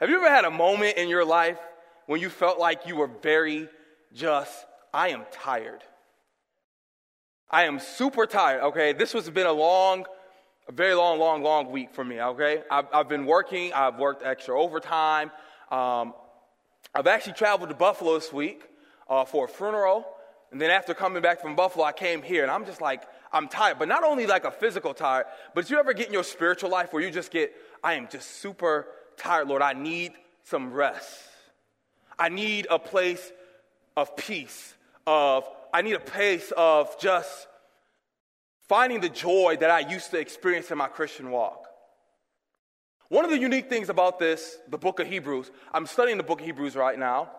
Have 0.00 0.10
you 0.10 0.16
ever 0.18 0.30
had 0.30 0.44
a 0.44 0.50
moment 0.50 0.96
in 0.96 1.08
your 1.08 1.24
life 1.24 1.58
when 2.06 2.20
you 2.20 2.28
felt 2.30 2.60
like 2.60 2.86
you 2.86 2.94
were 2.94 3.10
very 3.20 3.68
just, 4.14 4.64
I 4.94 5.08
am 5.08 5.24
tired? 5.32 5.82
I 7.50 7.64
am 7.64 7.80
super 7.80 8.24
tired, 8.24 8.62
okay? 8.62 8.92
This 8.92 9.12
has 9.14 9.28
been 9.28 9.48
a 9.48 9.52
long, 9.52 10.06
a 10.68 10.72
very 10.72 10.94
long, 10.94 11.18
long, 11.18 11.42
long 11.42 11.72
week 11.72 11.92
for 11.92 12.04
me, 12.04 12.20
okay? 12.20 12.62
I've, 12.70 12.86
I've 12.92 13.08
been 13.08 13.26
working, 13.26 13.72
I've 13.72 13.98
worked 13.98 14.22
extra 14.24 14.56
overtime. 14.60 15.32
Um, 15.68 16.14
I've 16.94 17.08
actually 17.08 17.32
traveled 17.32 17.70
to 17.70 17.74
Buffalo 17.74 18.14
this 18.14 18.32
week 18.32 18.62
uh, 19.10 19.24
for 19.24 19.46
a 19.46 19.48
funeral. 19.48 20.06
And 20.52 20.60
then 20.60 20.70
after 20.70 20.94
coming 20.94 21.22
back 21.22 21.40
from 21.40 21.56
Buffalo, 21.56 21.84
I 21.84 21.92
came 21.92 22.22
here 22.22 22.44
and 22.44 22.52
I'm 22.52 22.66
just 22.66 22.80
like, 22.80 23.02
I'm 23.32 23.48
tired. 23.48 23.80
But 23.80 23.88
not 23.88 24.04
only 24.04 24.28
like 24.28 24.44
a 24.44 24.52
physical 24.52 24.94
tired, 24.94 25.26
but 25.56 25.68
you 25.68 25.76
ever 25.76 25.92
get 25.92 26.06
in 26.06 26.12
your 26.12 26.22
spiritual 26.22 26.70
life 26.70 26.92
where 26.92 27.02
you 27.02 27.10
just 27.10 27.32
get, 27.32 27.52
I 27.82 27.94
am 27.94 28.06
just 28.08 28.36
super 28.36 28.86
tired, 29.18 29.48
Lord. 29.48 29.62
I 29.62 29.72
need 29.72 30.12
some 30.44 30.72
rest. 30.72 31.10
I 32.18 32.28
need 32.28 32.66
a 32.70 32.78
place 32.78 33.32
of 33.96 34.16
peace, 34.16 34.74
of, 35.06 35.48
I 35.72 35.82
need 35.82 35.94
a 35.94 36.00
place 36.00 36.52
of 36.56 36.98
just 36.98 37.46
finding 38.68 39.00
the 39.00 39.08
joy 39.08 39.56
that 39.60 39.70
I 39.70 39.80
used 39.80 40.10
to 40.10 40.18
experience 40.18 40.70
in 40.70 40.78
my 40.78 40.88
Christian 40.88 41.30
walk. 41.30 41.66
One 43.08 43.24
of 43.24 43.30
the 43.30 43.38
unique 43.38 43.68
things 43.68 43.88
about 43.88 44.18
this, 44.18 44.58
the 44.68 44.78
book 44.78 45.00
of 45.00 45.06
Hebrews, 45.06 45.50
I'm 45.72 45.86
studying 45.86 46.18
the 46.18 46.24
book 46.24 46.40
of 46.40 46.46
Hebrews 46.46 46.76
right 46.76 46.98
now. 46.98 47.30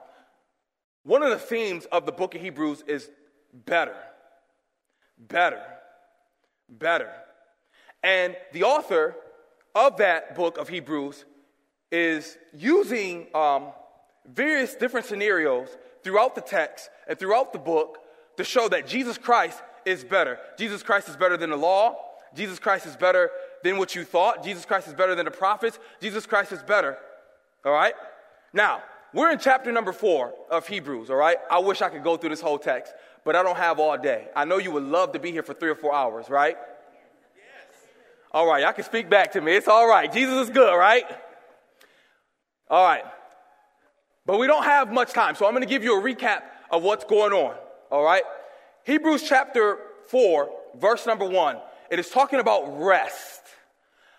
One 1.04 1.24
of 1.24 1.30
the 1.30 1.38
themes 1.38 1.86
of 1.92 2.06
the 2.06 2.12
book 2.12 2.36
of 2.36 2.42
Hebrews 2.42 2.84
is 2.88 3.10
better, 3.54 3.96
better, 5.18 5.62
better. 6.68 7.12
And 8.02 8.36
the 8.54 8.64
author 8.64 9.16
of 9.76 9.98
that 9.98 10.36
book 10.36 10.58
of 10.58 10.70
Hebrews 10.70 11.26
is 11.92 12.38
using 12.54 13.28
um, 13.36 13.68
various 14.28 14.76
different 14.76 15.06
scenarios 15.06 15.70
throughout 16.04 16.36
the 16.36 16.42
text 16.42 16.90
and 17.08 17.18
throughout 17.18 17.54
the 17.54 17.60
book 17.60 18.00
to 18.38 18.44
show 18.44 18.70
that 18.70 18.88
Jesus 18.88 19.18
Christ 19.18 19.62
is 19.86 20.04
better. 20.04 20.40
Jesus 20.58 20.84
Christ 20.84 21.10
is 21.10 21.16
better 21.16 21.38
than 21.38 21.50
the 21.50 21.58
law. 21.58 21.98
Jesus 22.36 22.60
Christ 22.60 22.86
is 22.86 22.96
better 22.96 23.32
than 23.64 23.78
what 23.78 23.96
you 23.96 24.04
thought. 24.04 24.44
Jesus 24.44 24.66
Christ 24.66 24.88
is 24.88 24.94
better 24.94 25.16
than 25.16 25.26
the 25.26 25.32
prophets. 25.32 25.80
Jesus 26.02 26.26
Christ 26.26 26.52
is 26.52 26.62
better. 26.62 26.98
All 27.66 27.74
right? 27.74 27.94
Now, 28.54 28.84
we're 29.14 29.32
in 29.32 29.40
chapter 29.40 29.72
number 29.72 29.92
four 29.92 30.34
of 30.52 30.68
Hebrews, 30.68 31.10
all 31.10 31.16
right? 31.16 31.38
I 31.50 31.60
wish 31.60 31.82
I 31.82 31.90
could 31.90 32.04
go 32.04 32.16
through 32.16 32.30
this 32.30 32.42
whole 32.42 32.60
text, 32.60 32.94
but 33.26 33.36
I 33.36 33.42
don't 33.42 33.58
have 33.58 33.80
all 33.80 33.98
day. 33.98 34.28
I 34.36 34.46
know 34.46 34.58
you 34.58 34.72
would 34.72 34.84
love 34.84 35.14
to 35.14 35.20
be 35.20 35.32
here 35.32 35.42
for 35.42 35.56
three 35.56 35.70
or 35.70 35.76
four 35.76 35.94
hours, 35.94 36.30
right? 36.30 36.56
Yes. 36.56 37.78
All 38.32 38.48
right, 38.48 38.64
I 38.64 38.72
can 38.72 38.84
speak 38.84 39.10
back 39.10 39.32
to 39.32 39.42
me. 39.42 39.54
It's 39.54 39.68
all 39.68 39.88
right. 39.90 40.12
Jesus 40.12 40.48
is 40.48 40.50
good, 40.52 40.78
right? 40.78 41.06
All 42.70 42.86
right. 42.86 43.04
But 44.26 44.38
we 44.40 44.48
don't 44.48 44.64
have 44.64 44.92
much 44.92 45.12
time, 45.12 45.36
so 45.36 45.46
I'm 45.46 45.54
going 45.54 45.64
to 45.64 45.70
give 45.70 45.84
you 45.84 46.00
a 46.00 46.04
recap 46.04 46.44
of 46.70 46.84
what's 46.84 47.04
going 47.04 47.34
on, 47.34 47.56
all 47.90 48.04
right? 48.04 48.22
Hebrews 48.84 49.24
chapter 49.28 49.80
4, 50.08 50.50
verse 50.76 51.08
number 51.08 51.26
1, 51.26 51.58
it 51.90 51.98
is 51.98 52.10
talking 52.10 52.40
about 52.40 52.80
rest. 52.80 53.42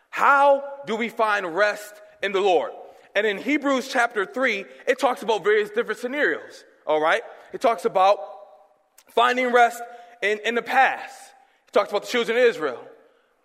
How 0.09 0.65
do 0.87 0.97
we 0.97 1.09
find 1.09 1.55
rest 1.55 1.95
in 2.23 2.33
the 2.33 2.41
Lord? 2.41 2.73
And 3.15 3.25
in 3.25 3.39
Hebrews 3.39 3.89
chapter 3.89 4.27
3, 4.27 4.65
it 4.89 4.99
talks 4.99 5.23
about 5.23 5.45
various 5.45 5.71
different 5.71 6.01
scenarios, 6.01 6.65
all 6.87 7.01
right? 7.01 7.23
It 7.53 7.61
talks 7.61 7.85
about 7.85 8.19
finding 9.11 9.53
rest 9.53 9.81
in, 10.23 10.41
in 10.45 10.57
the 10.57 10.63
past. 10.63 11.15
It 11.69 11.73
talks 11.73 11.91
about 11.91 12.03
the 12.03 12.09
children 12.09 12.37
of 12.37 12.45
Israel 12.45 12.81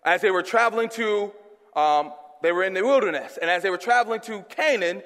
as 0.03 0.21
they 0.21 0.31
were 0.31 0.43
traveling 0.43 0.89
to, 0.89 1.31
um, 1.75 2.11
they 2.45 2.51
were 2.51 2.63
in 2.63 2.73
the 2.73 2.85
wilderness. 2.85 3.37
And 3.41 3.49
as 3.49 3.63
they 3.63 3.69
were 3.69 3.77
traveling 3.77 4.21
to 4.21 4.41
Canaan, 4.43 5.01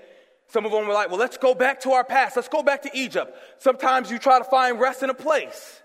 some 0.47 0.65
of 0.65 0.71
them 0.71 0.87
were 0.87 0.93
like, 0.93 1.09
well, 1.09 1.19
let's 1.19 1.37
go 1.37 1.55
back 1.55 1.79
to 1.81 1.91
our 1.91 2.03
past. 2.03 2.35
Let's 2.35 2.49
go 2.49 2.63
back 2.63 2.81
to 2.83 2.91
Egypt. 2.93 3.35
Sometimes 3.59 4.11
you 4.11 4.19
try 4.19 4.39
to 4.39 4.43
find 4.43 4.79
rest 4.79 5.03
in 5.03 5.09
a 5.09 5.13
place. 5.13 5.81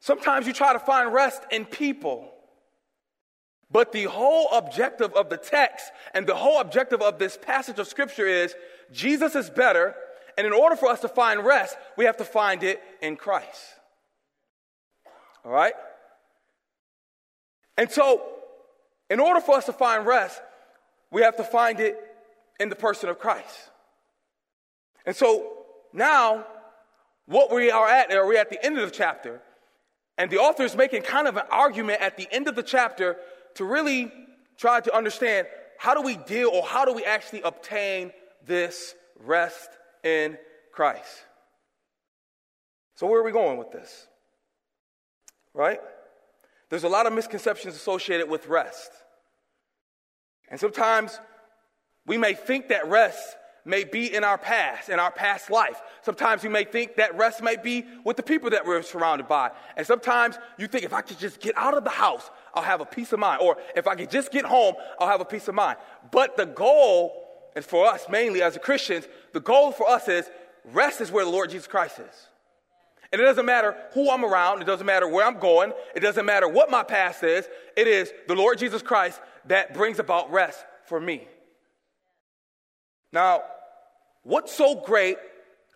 Sometimes 0.00 0.46
you 0.46 0.52
try 0.52 0.74
to 0.74 0.78
find 0.78 1.12
rest 1.12 1.42
in 1.50 1.64
people. 1.64 2.30
But 3.70 3.90
the 3.90 4.04
whole 4.04 4.48
objective 4.52 5.14
of 5.14 5.30
the 5.30 5.38
text 5.38 5.90
and 6.12 6.26
the 6.26 6.34
whole 6.34 6.60
objective 6.60 7.02
of 7.02 7.18
this 7.18 7.38
passage 7.40 7.78
of 7.78 7.88
scripture 7.88 8.26
is 8.26 8.54
Jesus 8.92 9.34
is 9.34 9.50
better, 9.50 9.94
and 10.36 10.46
in 10.46 10.52
order 10.52 10.76
for 10.76 10.88
us 10.88 11.00
to 11.00 11.08
find 11.08 11.44
rest, 11.44 11.76
we 11.96 12.04
have 12.04 12.18
to 12.18 12.24
find 12.24 12.62
it 12.62 12.82
in 13.00 13.16
Christ. 13.16 13.62
All 15.44 15.50
right? 15.50 15.74
And 17.76 17.90
so, 17.90 18.33
in 19.10 19.20
order 19.20 19.40
for 19.40 19.56
us 19.56 19.66
to 19.66 19.72
find 19.72 20.06
rest, 20.06 20.40
we 21.10 21.22
have 21.22 21.36
to 21.36 21.44
find 21.44 21.80
it 21.80 21.96
in 22.58 22.68
the 22.68 22.76
person 22.76 23.08
of 23.08 23.18
Christ. 23.18 23.70
And 25.06 25.14
so, 25.14 25.52
now, 25.92 26.46
what 27.26 27.52
we 27.52 27.70
are 27.70 27.88
at, 27.88 28.12
are 28.12 28.26
we 28.26 28.36
at 28.36 28.50
the 28.50 28.64
end 28.64 28.78
of 28.78 28.90
the 28.90 28.96
chapter, 28.96 29.40
and 30.16 30.30
the 30.30 30.38
author 30.38 30.62
is 30.62 30.76
making 30.76 31.02
kind 31.02 31.26
of 31.26 31.36
an 31.36 31.44
argument 31.50 32.00
at 32.00 32.16
the 32.16 32.28
end 32.30 32.48
of 32.48 32.56
the 32.56 32.62
chapter 32.62 33.16
to 33.54 33.64
really 33.64 34.12
try 34.56 34.80
to 34.80 34.94
understand 34.94 35.46
how 35.78 35.94
do 35.94 36.02
we 36.02 36.16
deal 36.16 36.48
or 36.48 36.64
how 36.64 36.84
do 36.84 36.92
we 36.92 37.04
actually 37.04 37.42
obtain 37.42 38.12
this 38.46 38.94
rest 39.20 39.68
in 40.02 40.38
Christ. 40.72 41.24
So, 42.96 43.06
where 43.06 43.20
are 43.20 43.24
we 43.24 43.32
going 43.32 43.58
with 43.58 43.72
this? 43.72 44.06
Right? 45.52 45.80
There's 46.74 46.82
a 46.82 46.88
lot 46.88 47.06
of 47.06 47.12
misconceptions 47.12 47.76
associated 47.76 48.28
with 48.28 48.48
rest. 48.48 48.90
And 50.48 50.58
sometimes 50.58 51.20
we 52.04 52.18
may 52.18 52.34
think 52.34 52.70
that 52.70 52.88
rest 52.88 53.36
may 53.64 53.84
be 53.84 54.12
in 54.12 54.24
our 54.24 54.36
past, 54.36 54.88
in 54.88 54.98
our 54.98 55.12
past 55.12 55.52
life. 55.52 55.80
Sometimes 56.02 56.42
we 56.42 56.48
may 56.48 56.64
think 56.64 56.96
that 56.96 57.16
rest 57.16 57.44
may 57.44 57.54
be 57.54 57.84
with 58.02 58.16
the 58.16 58.24
people 58.24 58.50
that 58.50 58.66
we're 58.66 58.82
surrounded 58.82 59.28
by. 59.28 59.52
And 59.76 59.86
sometimes 59.86 60.36
you 60.58 60.66
think 60.66 60.84
if 60.84 60.92
I 60.92 61.02
could 61.02 61.20
just 61.20 61.38
get 61.38 61.56
out 61.56 61.76
of 61.76 61.84
the 61.84 61.90
house, 61.90 62.28
I'll 62.54 62.64
have 62.64 62.80
a 62.80 62.86
peace 62.86 63.12
of 63.12 63.20
mind. 63.20 63.40
Or 63.40 63.56
if 63.76 63.86
I 63.86 63.94
could 63.94 64.10
just 64.10 64.32
get 64.32 64.44
home, 64.44 64.74
I'll 64.98 65.06
have 65.06 65.20
a 65.20 65.24
peace 65.24 65.46
of 65.46 65.54
mind. 65.54 65.78
But 66.10 66.36
the 66.36 66.46
goal, 66.46 67.52
and 67.54 67.64
for 67.64 67.86
us 67.86 68.06
mainly 68.10 68.42
as 68.42 68.58
Christians, 68.58 69.06
the 69.32 69.38
goal 69.38 69.70
for 69.70 69.88
us 69.88 70.08
is 70.08 70.28
rest 70.72 71.00
is 71.00 71.12
where 71.12 71.24
the 71.24 71.30
Lord 71.30 71.50
Jesus 71.50 71.68
Christ 71.68 72.00
is. 72.00 72.28
And 73.14 73.22
it 73.22 73.26
doesn't 73.26 73.46
matter 73.46 73.76
who 73.92 74.10
I'm 74.10 74.24
around, 74.24 74.60
it 74.60 74.64
doesn't 74.64 74.86
matter 74.86 75.06
where 75.06 75.24
I'm 75.24 75.38
going, 75.38 75.72
it 75.94 76.00
doesn't 76.00 76.26
matter 76.26 76.48
what 76.48 76.68
my 76.68 76.82
past 76.82 77.22
is, 77.22 77.46
it 77.76 77.86
is 77.86 78.12
the 78.26 78.34
Lord 78.34 78.58
Jesus 78.58 78.82
Christ 78.82 79.20
that 79.44 79.72
brings 79.72 80.00
about 80.00 80.32
rest 80.32 80.58
for 80.86 80.98
me. 80.98 81.28
Now, 83.12 83.44
what's 84.24 84.52
so 84.52 84.82
great 84.84 85.16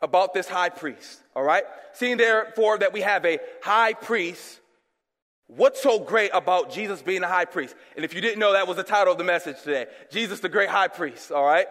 about 0.03 0.35
this 0.35 0.49
high 0.49 0.71
priest? 0.71 1.23
All 1.37 1.45
right? 1.45 1.63
Seeing 1.93 2.17
therefore 2.17 2.79
that 2.79 2.93
we 2.93 3.03
have 3.03 3.25
a 3.25 3.39
high 3.63 3.93
priest, 3.93 4.59
what's 5.47 5.81
so 5.81 6.01
great 6.01 6.33
about 6.35 6.73
Jesus 6.73 7.03
being 7.03 7.23
a 7.23 7.29
high 7.29 7.45
priest? 7.45 7.77
And 7.95 8.05
if 8.05 8.15
you 8.15 8.21
didn't 8.21 8.41
know, 8.41 8.55
that 8.55 8.67
was 8.67 8.79
the 8.79 8.83
title 8.83 9.13
of 9.13 9.19
the 9.19 9.23
message 9.23 9.63
today 9.63 9.87
Jesus, 10.11 10.41
the 10.41 10.49
great 10.49 10.71
high 10.71 10.89
priest. 10.89 11.31
All 11.31 11.45
right? 11.45 11.69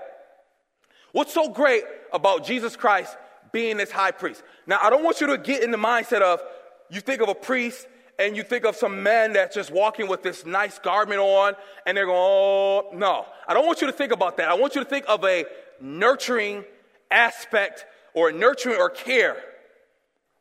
What's 1.11 1.33
so 1.33 1.50
great 1.50 1.83
about 2.13 2.45
Jesus 2.45 2.77
Christ 2.77 3.17
being 3.57 3.78
this 3.78 3.90
high 3.90 4.12
priest? 4.12 4.44
Now, 4.68 4.78
I 4.79 4.91
don't 4.91 5.03
want 5.03 5.19
you 5.19 5.25
to 5.25 5.38
get 5.40 5.63
in 5.63 5.72
the 5.72 5.79
mindset 5.79 6.22
of 6.22 6.44
you 6.91 7.01
think 7.01 7.23
of 7.23 7.29
a 7.29 7.34
priest 7.34 7.88
and 8.19 8.38
you 8.38 8.44
think 8.44 8.66
of 8.66 8.75
some 8.75 9.01
men 9.01 9.34
that's 9.34 9.56
just 9.56 9.72
walking 9.72 10.07
with 10.07 10.22
this 10.22 10.45
nice 10.45 10.78
garment 10.78 11.19
on 11.19 11.56
and 11.88 11.97
they're 11.97 12.06
going, 12.06 12.19
oh, 12.19 12.90
no. 12.94 13.25
I 13.47 13.56
don't 13.56 13.66
want 13.66 13.81
you 13.81 13.88
to 13.88 13.94
think 13.94 14.12
about 14.12 14.38
that. 14.38 14.47
I 14.47 14.53
want 14.53 14.75
you 14.75 14.84
to 14.84 14.88
think 14.88 15.06
of 15.07 15.25
a 15.25 15.45
nurturing 15.81 16.66
aspect 17.09 17.88
or 18.13 18.31
nurturing 18.31 18.78
or 18.78 18.91
care 18.91 19.38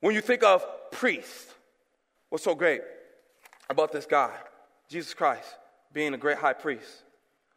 when 0.01 0.15
you 0.15 0.21
think 0.21 0.43
of 0.43 0.63
priest. 0.91 1.55
What's 2.29 2.45
so 2.45 2.55
great 2.55 2.83
about 3.71 3.93
this 3.93 4.05
guy, 4.05 4.35
Jesus 4.91 5.15
Christ, 5.15 5.57
being 5.95 6.13
a 6.13 6.19
great 6.19 6.37
high 6.37 6.53
priest? 6.53 7.03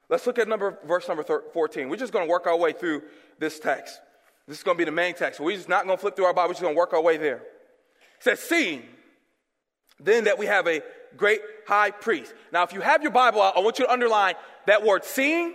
Let's 0.08 0.26
look 0.26 0.40
at 0.40 0.48
number, 0.48 0.80
verse 0.88 1.06
number 1.10 1.24
14. 1.52 1.90
We're 1.90 1.98
just 1.98 2.14
going 2.14 2.26
to 2.26 2.32
work 2.32 2.48
our 2.48 2.56
way 2.56 2.72
through 2.72 3.02
this 3.40 3.60
text. 3.60 4.00
This 4.50 4.58
is 4.58 4.64
going 4.64 4.76
to 4.76 4.80
be 4.80 4.86
the 4.86 4.92
main 4.92 5.14
text. 5.14 5.40
We're 5.40 5.56
just 5.56 5.70
not 5.70 5.86
going 5.86 5.96
to 5.96 6.02
flip 6.02 6.16
through 6.16 6.26
our 6.26 6.34
Bible. 6.34 6.50
We're 6.50 6.54
just 6.54 6.64
going 6.64 6.74
to 6.74 6.78
work 6.78 6.92
our 6.94 7.02
way 7.02 7.18
there. 7.18 7.38
It 7.38 8.22
says, 8.22 8.40
seeing 8.40 8.82
then 10.00 10.24
that 10.24 10.40
we 10.40 10.48
have 10.48 10.68
a 10.68 10.82
great 11.16 11.42
high 11.68 11.92
priest. 11.92 12.34
Now, 12.52 12.64
if 12.64 12.74
you 12.74 12.82
have 12.82 13.04
your 13.04 13.12
Bible 13.12 13.44
out, 13.44 13.56
I 13.56 13.60
want 13.60 13.78
you 13.78 13.86
to 13.86 13.92
underline 13.92 14.34
that 14.66 14.84
word 14.84 15.06
seeing 15.06 15.54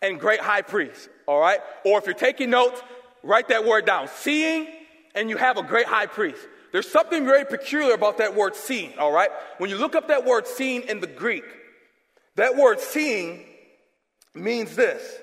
and 0.00 0.20
great 0.20 0.38
high 0.38 0.62
priest, 0.62 1.08
all 1.26 1.40
right? 1.40 1.58
Or 1.84 1.98
if 1.98 2.06
you're 2.06 2.14
taking 2.14 2.50
notes, 2.50 2.80
write 3.24 3.48
that 3.48 3.64
word 3.64 3.84
down. 3.84 4.06
Seeing 4.06 4.68
and 5.16 5.28
you 5.28 5.36
have 5.36 5.58
a 5.58 5.64
great 5.64 5.86
high 5.86 6.06
priest. 6.06 6.40
There's 6.70 6.88
something 6.88 7.24
very 7.24 7.44
peculiar 7.44 7.94
about 7.94 8.18
that 8.18 8.36
word 8.36 8.54
seeing, 8.54 8.96
all 8.96 9.10
right? 9.10 9.30
When 9.58 9.70
you 9.70 9.76
look 9.76 9.96
up 9.96 10.06
that 10.06 10.24
word 10.24 10.46
seeing 10.46 10.82
in 10.82 11.00
the 11.00 11.08
Greek, 11.08 11.44
that 12.36 12.54
word 12.54 12.78
seeing 12.78 13.44
means 14.34 14.76
this 14.76 15.18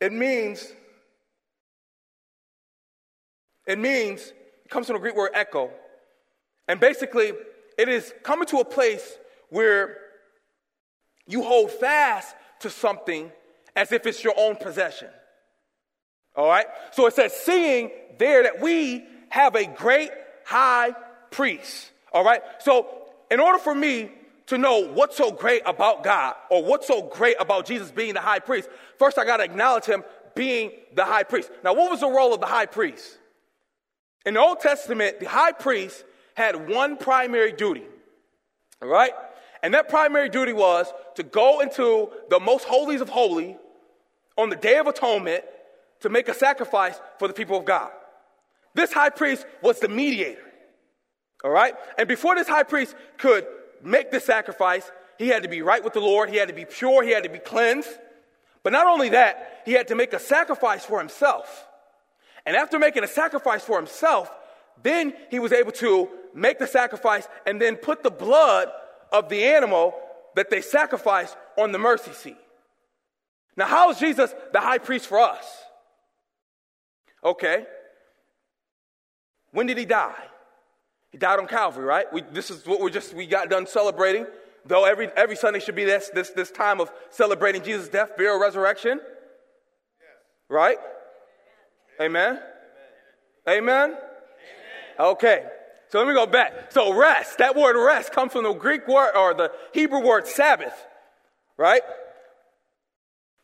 it 0.00 0.12
means, 0.12 0.72
it 3.66 3.78
means, 3.78 4.20
it 4.64 4.70
comes 4.70 4.86
from 4.86 4.94
the 4.94 5.00
Greek 5.00 5.16
word 5.16 5.30
echo. 5.34 5.70
And 6.68 6.80
basically, 6.80 7.32
it 7.78 7.88
is 7.88 8.12
coming 8.22 8.46
to 8.48 8.58
a 8.58 8.64
place 8.64 9.18
where 9.48 9.96
you 11.26 11.42
hold 11.42 11.70
fast 11.70 12.34
to 12.60 12.70
something 12.70 13.30
as 13.76 13.92
if 13.92 14.06
it's 14.06 14.22
your 14.22 14.34
own 14.36 14.56
possession. 14.56 15.08
All 16.36 16.48
right? 16.48 16.66
So 16.92 17.06
it 17.06 17.14
says, 17.14 17.32
seeing 17.32 17.90
there 18.18 18.42
that 18.44 18.60
we 18.60 19.04
have 19.30 19.54
a 19.54 19.66
great 19.66 20.10
high 20.44 20.92
priest. 21.30 21.90
All 22.12 22.24
right? 22.24 22.42
So, 22.60 22.86
in 23.30 23.40
order 23.40 23.58
for 23.58 23.74
me 23.74 24.10
to 24.46 24.58
know 24.58 24.92
what's 24.92 25.16
so 25.16 25.30
great 25.30 25.62
about 25.64 26.02
God 26.02 26.34
or 26.50 26.64
what's 26.64 26.88
so 26.88 27.02
great 27.02 27.36
about 27.38 27.66
Jesus 27.66 27.90
being 27.92 28.14
the 28.14 28.20
high 28.20 28.40
priest, 28.40 28.68
first 28.98 29.18
I 29.18 29.24
got 29.24 29.36
to 29.36 29.44
acknowledge 29.44 29.84
him 29.84 30.02
being 30.34 30.72
the 30.94 31.04
high 31.04 31.22
priest. 31.22 31.50
Now, 31.62 31.74
what 31.74 31.90
was 31.90 32.00
the 32.00 32.08
role 32.08 32.34
of 32.34 32.40
the 32.40 32.46
high 32.46 32.66
priest? 32.66 33.18
In 34.26 34.34
the 34.34 34.40
Old 34.40 34.60
Testament, 34.60 35.20
the 35.20 35.28
high 35.28 35.52
priest 35.52 36.04
had 36.34 36.68
one 36.68 36.96
primary 36.96 37.52
duty. 37.52 37.84
All 38.82 38.88
right? 38.88 39.12
And 39.62 39.74
that 39.74 39.88
primary 39.88 40.28
duty 40.28 40.52
was 40.52 40.92
to 41.16 41.22
go 41.22 41.60
into 41.60 42.10
the 42.28 42.40
most 42.40 42.64
holies 42.64 43.00
of 43.00 43.08
holy 43.08 43.56
on 44.36 44.48
the 44.48 44.56
Day 44.56 44.78
of 44.78 44.86
Atonement 44.86 45.44
to 46.00 46.08
make 46.08 46.28
a 46.28 46.34
sacrifice 46.34 46.98
for 47.18 47.28
the 47.28 47.34
people 47.34 47.58
of 47.58 47.64
God. 47.64 47.90
This 48.74 48.92
high 48.92 49.10
priest 49.10 49.44
was 49.62 49.80
the 49.80 49.88
mediator. 49.88 50.40
All 51.44 51.50
right? 51.50 51.74
And 51.98 52.08
before 52.08 52.34
this 52.34 52.48
high 52.48 52.62
priest 52.62 52.94
could 53.18 53.46
make 53.82 54.10
the 54.10 54.20
sacrifice, 54.20 54.90
he 55.18 55.28
had 55.28 55.42
to 55.42 55.48
be 55.48 55.62
right 55.62 55.84
with 55.84 55.92
the 55.92 56.00
Lord, 56.00 56.30
he 56.30 56.36
had 56.36 56.48
to 56.48 56.54
be 56.54 56.64
pure, 56.64 57.02
he 57.02 57.10
had 57.10 57.24
to 57.24 57.30
be 57.30 57.38
cleansed. 57.38 57.88
But 58.62 58.72
not 58.72 58.86
only 58.86 59.10
that, 59.10 59.62
he 59.64 59.72
had 59.72 59.88
to 59.88 59.94
make 59.94 60.12
a 60.12 60.18
sacrifice 60.18 60.84
for 60.84 60.98
himself. 60.98 61.66
And 62.46 62.56
after 62.56 62.78
making 62.78 63.04
a 63.04 63.08
sacrifice 63.08 63.62
for 63.62 63.76
himself, 63.76 64.30
then 64.82 65.14
he 65.30 65.38
was 65.38 65.52
able 65.52 65.72
to 65.72 66.08
make 66.34 66.58
the 66.58 66.66
sacrifice 66.66 67.28
and 67.46 67.60
then 67.60 67.76
put 67.76 68.02
the 68.02 68.10
blood 68.10 68.68
of 69.12 69.28
the 69.28 69.44
animal 69.44 69.94
that 70.36 70.50
they 70.50 70.60
sacrificed 70.60 71.36
on 71.58 71.72
the 71.72 71.78
mercy 71.78 72.12
seat. 72.12 72.36
Now, 73.56 73.66
how 73.66 73.90
is 73.90 73.98
Jesus 73.98 74.32
the 74.52 74.60
high 74.60 74.78
priest 74.78 75.06
for 75.06 75.18
us? 75.18 75.44
Okay. 77.22 77.66
When 79.52 79.66
did 79.66 79.76
he 79.76 79.84
die? 79.84 80.14
He 81.10 81.18
died 81.18 81.40
on 81.40 81.46
Calvary, 81.46 81.84
right? 81.84 82.10
We, 82.12 82.22
this 82.22 82.50
is 82.50 82.64
what 82.64 82.80
we 82.80 82.90
just 82.90 83.12
we 83.14 83.26
got 83.26 83.50
done 83.50 83.66
celebrating. 83.66 84.26
Though 84.64 84.84
every 84.84 85.08
every 85.16 85.36
Sunday 85.36 85.58
should 85.58 85.74
be 85.74 85.84
this 85.84 86.10
this 86.14 86.30
this 86.30 86.50
time 86.50 86.80
of 86.80 86.90
celebrating 87.10 87.62
Jesus' 87.62 87.88
death, 87.88 88.16
burial, 88.16 88.38
resurrection. 88.38 89.00
Right? 90.48 90.78
Amen. 92.00 92.40
Amen. 93.48 93.96
Okay. 94.98 95.44
So 95.90 95.98
let 95.98 96.06
me 96.06 96.14
go 96.14 96.26
back. 96.26 96.72
So 96.72 96.94
rest, 96.94 97.38
that 97.38 97.56
word 97.56 97.76
rest 97.76 98.12
comes 98.12 98.32
from 98.32 98.44
the 98.44 98.52
Greek 98.52 98.86
word 98.86 99.12
or 99.16 99.34
the 99.34 99.50
Hebrew 99.74 100.00
word 100.00 100.26
Sabbath, 100.26 100.74
right? 101.56 101.82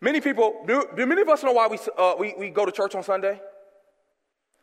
Many 0.00 0.20
people, 0.20 0.62
do, 0.66 0.86
do 0.96 1.06
many 1.06 1.22
of 1.22 1.28
us 1.28 1.42
know 1.42 1.52
why 1.52 1.66
we, 1.66 1.78
uh, 1.98 2.14
we, 2.18 2.34
we 2.38 2.50
go 2.50 2.64
to 2.64 2.70
church 2.70 2.94
on 2.94 3.02
Sunday? 3.02 3.40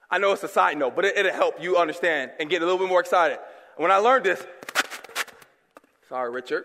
I 0.10 0.18
know 0.18 0.32
it's 0.32 0.44
a 0.44 0.48
side 0.48 0.78
note, 0.78 0.96
but 0.96 1.06
it, 1.06 1.18
it'll 1.18 1.34
help 1.34 1.62
you 1.62 1.76
understand 1.76 2.32
and 2.40 2.50
get 2.50 2.62
a 2.62 2.66
little 2.66 2.80
bit 2.80 2.88
more 2.88 3.02
excited. 3.02 3.40
When 3.76 3.92
I 3.92 3.98
learned 3.98 4.24
this, 4.24 4.46
sorry, 6.08 6.32
Richard. 6.32 6.64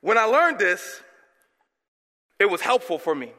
When 0.00 0.18
I 0.18 0.24
learned 0.24 0.58
this, 0.58 1.00
it 2.38 2.50
was 2.50 2.60
helpful 2.60 2.98
for 2.98 3.14
me. 3.14 3.32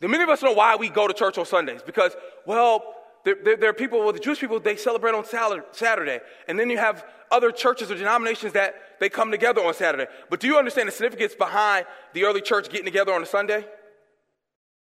Do 0.00 0.08
many 0.08 0.22
of 0.22 0.28
us 0.28 0.42
know 0.42 0.52
why 0.52 0.76
we 0.76 0.88
go 0.88 1.08
to 1.08 1.14
church 1.14 1.38
on 1.38 1.46
Sundays? 1.46 1.82
Because, 1.82 2.14
well, 2.44 2.94
there, 3.24 3.36
there, 3.42 3.56
there, 3.56 3.70
are 3.70 3.74
people, 3.74 4.00
well, 4.00 4.12
the 4.12 4.20
Jewish 4.20 4.38
people, 4.38 4.60
they 4.60 4.76
celebrate 4.76 5.14
on 5.14 5.24
Saturday. 5.24 6.20
And 6.46 6.60
then 6.60 6.70
you 6.70 6.78
have 6.78 7.04
other 7.30 7.50
churches 7.50 7.90
or 7.90 7.96
denominations 7.96 8.52
that 8.52 8.74
they 9.00 9.08
come 9.08 9.30
together 9.30 9.64
on 9.64 9.74
Saturday. 9.74 10.06
But 10.30 10.40
do 10.40 10.46
you 10.46 10.58
understand 10.58 10.88
the 10.88 10.92
significance 10.92 11.34
behind 11.34 11.86
the 12.12 12.24
early 12.24 12.40
church 12.40 12.68
getting 12.68 12.84
together 12.84 13.12
on 13.12 13.22
a 13.22 13.26
Sunday? 13.26 13.66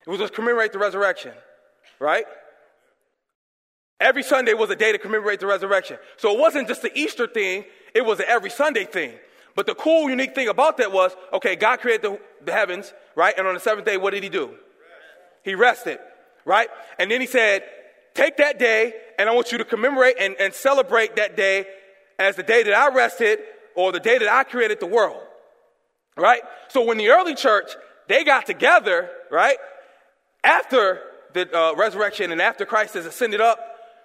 It 0.06 0.10
was 0.10 0.20
to 0.20 0.30
commemorate 0.30 0.74
the 0.74 0.80
resurrection, 0.80 1.34
right? 2.00 2.26
Every 4.00 4.24
Sunday 4.24 4.54
was 4.54 4.70
a 4.70 4.76
day 4.76 4.92
to 4.92 4.98
commemorate 4.98 5.40
the 5.40 5.48
resurrection. 5.48 5.98
So 6.18 6.34
it 6.34 6.40
wasn't 6.40 6.68
just 6.68 6.82
the 6.82 6.98
Easter 6.98 7.28
thing, 7.28 7.66
it 7.94 8.06
was 8.06 8.20
an 8.20 8.26
every 8.28 8.50
Sunday 8.50 8.86
thing. 8.86 9.14
But 9.56 9.66
the 9.66 9.76
cool, 9.76 10.10
unique 10.10 10.36
thing 10.36 10.48
about 10.48 10.78
that 10.78 10.92
was 10.92 11.16
okay, 11.34 11.56
God 11.56 11.80
created 11.80 12.04
the, 12.04 12.20
the 12.46 12.54
heavens, 12.54 12.94
right? 13.16 13.34
And 13.38 13.48
on 13.48 13.56
the 13.56 13.60
seventh 13.60 13.86
day, 13.86 13.98
what 13.98 14.12
did 14.12 14.24
he 14.24 14.30
do? 14.30 14.56
He 15.50 15.56
rested, 15.56 15.98
right? 16.46 16.70
And 17.00 17.10
then 17.10 17.22
he 17.22 17.28
said, 17.28 17.64
Take 18.14 18.38
that 18.38 18.60
day, 18.60 18.94
and 19.18 19.28
I 19.28 19.34
want 19.34 19.52
you 19.52 19.58
to 19.58 19.66
commemorate 19.66 20.18
and, 20.20 20.36
and 20.40 20.54
celebrate 20.54 21.16
that 21.16 21.36
day 21.36 21.66
as 22.20 22.36
the 22.36 22.44
day 22.44 22.62
that 22.62 22.74
I 22.74 22.94
rested 22.94 23.40
or 23.76 23.92
the 23.92 24.00
day 24.00 24.20
that 24.20 24.28
I 24.28 24.44
created 24.44 24.80
the 24.80 24.86
world. 24.86 25.22
Right? 26.16 26.42
So 26.68 26.84
when 26.84 26.98
the 26.98 27.10
early 27.10 27.34
church, 27.34 27.72
they 28.08 28.24
got 28.24 28.46
together, 28.46 29.10
right? 29.32 29.58
After 30.44 31.02
the 31.34 31.52
uh, 31.58 31.76
resurrection 31.76 32.32
and 32.32 32.42
after 32.42 32.64
Christ 32.64 32.94
has 32.94 33.08
ascended 33.08 33.42
up, 33.42 33.58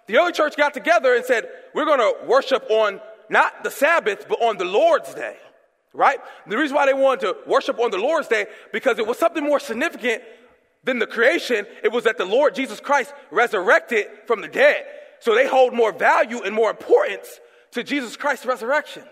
the 0.07 0.17
early 0.17 0.33
church 0.33 0.57
got 0.57 0.73
together 0.73 1.15
and 1.15 1.27
said, 1.27 1.49
we're 1.75 1.85
going 1.85 1.99
to 1.99 2.27
worship 2.27 2.65
on 2.71 3.01
not 3.29 3.65
the 3.65 3.71
Sabbath, 3.71 4.27
but 4.29 4.41
on 4.41 4.57
the 4.57 4.65
Lord's 4.65 5.13
day. 5.13 5.37
Right? 5.93 6.21
The 6.47 6.57
reason 6.57 6.75
why 6.75 6.87
they 6.87 6.95
wanted 6.95 7.21
to 7.21 7.37
worship 7.47 7.79
on 7.81 7.91
the 7.91 7.99
Lord's 7.99 8.29
day, 8.29 8.47
because 8.73 8.99
it 8.99 9.07
was 9.07 9.19
something 9.19 9.45
more 9.45 9.61
significant 9.61 10.23
than 10.85 10.99
the 10.99 11.07
creation, 11.07 11.67
it 11.83 11.93
was 11.93 12.05
that 12.05 12.19
the 12.19 12.25
Lord 12.25 12.55
Jesus 12.55 12.81
Christ 12.81 13.13
resurrected 13.31 14.07
from 14.27 14.41
the 14.41 14.49
dead. 14.49 14.85
So 15.21 15.35
they 15.35 15.47
hold 15.47 15.73
more 15.73 15.93
value 15.93 16.43
and 16.43 16.55
more 16.55 16.71
importance 16.71 17.41
to 17.73 17.83
Jesus 17.83 18.17
Christ's 18.17 18.47
resurrection. 18.47 19.03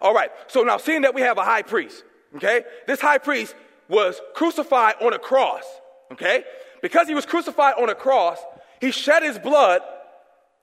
All 0.00 0.14
right, 0.14 0.30
so 0.46 0.62
now 0.62 0.76
seeing 0.78 1.02
that 1.02 1.14
we 1.14 1.20
have 1.22 1.38
a 1.38 1.44
high 1.44 1.62
priest, 1.62 2.04
okay, 2.36 2.62
this 2.86 3.00
high 3.00 3.18
priest 3.18 3.54
was 3.88 4.20
crucified 4.34 4.94
on 5.00 5.12
a 5.12 5.18
cross, 5.18 5.64
okay? 6.12 6.44
Because 6.82 7.08
he 7.08 7.14
was 7.14 7.24
crucified 7.24 7.74
on 7.80 7.88
a 7.88 7.94
cross, 7.94 8.38
he 8.80 8.90
shed 8.90 9.22
his 9.22 9.38
blood 9.38 9.80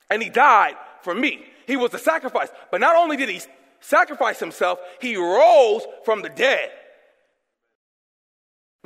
and 0.09 0.21
he 0.21 0.29
died 0.29 0.75
for 1.01 1.15
me. 1.15 1.43
He 1.65 1.77
was 1.77 1.91
the 1.91 1.97
sacrifice. 1.97 2.49
But 2.71 2.81
not 2.81 2.95
only 2.95 3.17
did 3.17 3.29
he 3.29 3.41
sacrifice 3.79 4.39
himself, 4.39 4.79
he 5.01 5.15
rose 5.15 5.83
from 6.05 6.21
the 6.21 6.29
dead. 6.29 6.71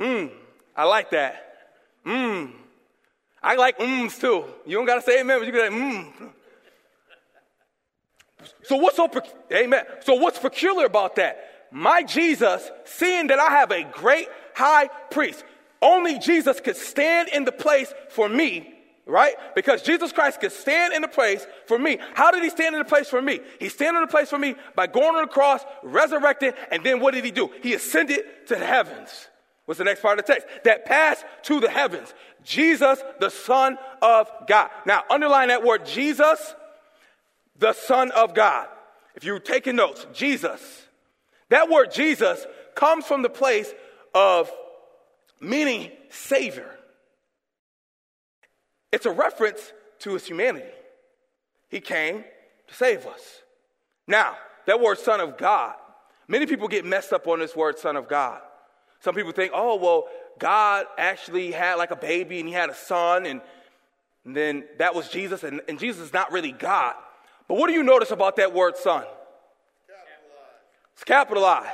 Hmm. 0.00 0.26
I 0.78 0.84
like 0.84 1.10
that. 1.10 1.44
Mmm. 2.06 2.52
I 3.42 3.56
like 3.56 3.78
mms 3.78 4.20
too. 4.20 4.44
You 4.64 4.76
don't 4.76 4.86
got 4.86 4.94
to 4.94 5.02
say 5.02 5.20
amen, 5.20 5.40
but 5.40 5.46
you 5.46 5.52
can 5.52 5.70
say 5.70 5.76
mmm. 5.76 6.32
So 8.62 8.76
what's 8.76 8.96
so, 8.96 9.10
amen. 9.52 9.84
So 10.04 10.14
what's 10.14 10.38
peculiar 10.38 10.86
about 10.86 11.16
that? 11.16 11.68
My 11.72 12.04
Jesus, 12.04 12.70
seeing 12.84 13.26
that 13.26 13.40
I 13.40 13.50
have 13.50 13.72
a 13.72 13.82
great 13.82 14.28
high 14.54 14.86
priest, 15.10 15.44
only 15.82 16.20
Jesus 16.20 16.60
could 16.60 16.76
stand 16.76 17.28
in 17.28 17.44
the 17.44 17.52
place 17.52 17.92
for 18.10 18.28
me, 18.28 18.72
right? 19.04 19.34
Because 19.56 19.82
Jesus 19.82 20.12
Christ 20.12 20.40
could 20.40 20.52
stand 20.52 20.94
in 20.94 21.02
the 21.02 21.08
place 21.08 21.44
for 21.66 21.78
me. 21.78 21.98
How 22.14 22.30
did 22.30 22.44
he 22.44 22.50
stand 22.50 22.76
in 22.76 22.78
the 22.78 22.88
place 22.88 23.08
for 23.08 23.20
me? 23.20 23.40
He 23.58 23.68
stand 23.68 23.96
in 23.96 24.02
the 24.02 24.08
place 24.08 24.30
for 24.30 24.38
me 24.38 24.54
by 24.76 24.86
going 24.86 25.16
on 25.16 25.22
the 25.22 25.28
cross, 25.28 25.62
resurrecting, 25.82 26.52
and 26.70 26.84
then 26.84 27.00
what 27.00 27.14
did 27.14 27.24
he 27.24 27.32
do? 27.32 27.50
He 27.62 27.74
ascended 27.74 28.20
to 28.46 28.54
the 28.54 28.64
heavens. 28.64 29.26
What's 29.68 29.76
the 29.76 29.84
next 29.84 30.00
part 30.00 30.18
of 30.18 30.24
the 30.24 30.32
text? 30.32 30.48
That 30.64 30.86
passed 30.86 31.26
to 31.42 31.60
the 31.60 31.68
heavens. 31.68 32.14
Jesus, 32.42 33.02
the 33.20 33.28
Son 33.28 33.76
of 34.00 34.30
God. 34.46 34.70
Now, 34.86 35.04
underline 35.10 35.48
that 35.48 35.62
word 35.62 35.84
Jesus, 35.84 36.54
the 37.58 37.74
Son 37.74 38.10
of 38.12 38.32
God. 38.32 38.66
If 39.14 39.24
you're 39.24 39.38
taking 39.38 39.76
notes, 39.76 40.06
Jesus. 40.14 40.86
That 41.50 41.68
word 41.68 41.92
Jesus 41.92 42.46
comes 42.74 43.04
from 43.04 43.20
the 43.20 43.28
place 43.28 43.70
of 44.14 44.50
meaning 45.38 45.90
Savior. 46.08 46.70
It's 48.90 49.04
a 49.04 49.12
reference 49.12 49.74
to 49.98 50.14
his 50.14 50.24
humanity. 50.24 50.64
He 51.68 51.82
came 51.82 52.24
to 52.68 52.74
save 52.74 53.06
us. 53.06 53.42
Now, 54.06 54.34
that 54.64 54.80
word 54.80 54.98
Son 54.98 55.20
of 55.20 55.36
God, 55.36 55.74
many 56.26 56.46
people 56.46 56.68
get 56.68 56.86
messed 56.86 57.12
up 57.12 57.26
on 57.26 57.40
this 57.40 57.54
word 57.54 57.78
Son 57.78 57.94
of 57.94 58.08
God. 58.08 58.40
Some 59.00 59.14
people 59.14 59.32
think, 59.32 59.52
oh, 59.54 59.76
well, 59.76 60.08
God 60.38 60.86
actually 60.96 61.52
had 61.52 61.74
like 61.74 61.90
a 61.90 61.96
baby 61.96 62.40
and 62.40 62.48
he 62.48 62.54
had 62.54 62.70
a 62.70 62.74
son, 62.74 63.26
and, 63.26 63.40
and 64.24 64.36
then 64.36 64.64
that 64.78 64.94
was 64.94 65.08
Jesus, 65.08 65.42
and, 65.44 65.60
and, 65.68 65.78
Jesus 65.78 66.06
is 66.06 66.12
not 66.12 66.32
really 66.32 66.52
God. 66.52 66.94
But 67.46 67.58
what 67.58 67.68
do 67.68 67.72
you 67.72 67.82
notice 67.82 68.10
about 68.10 68.36
that 68.36 68.52
word 68.52 68.76
son? 68.76 69.04
Capitalized. 69.86 70.54
It's 70.94 71.04
capitalized. 71.04 71.68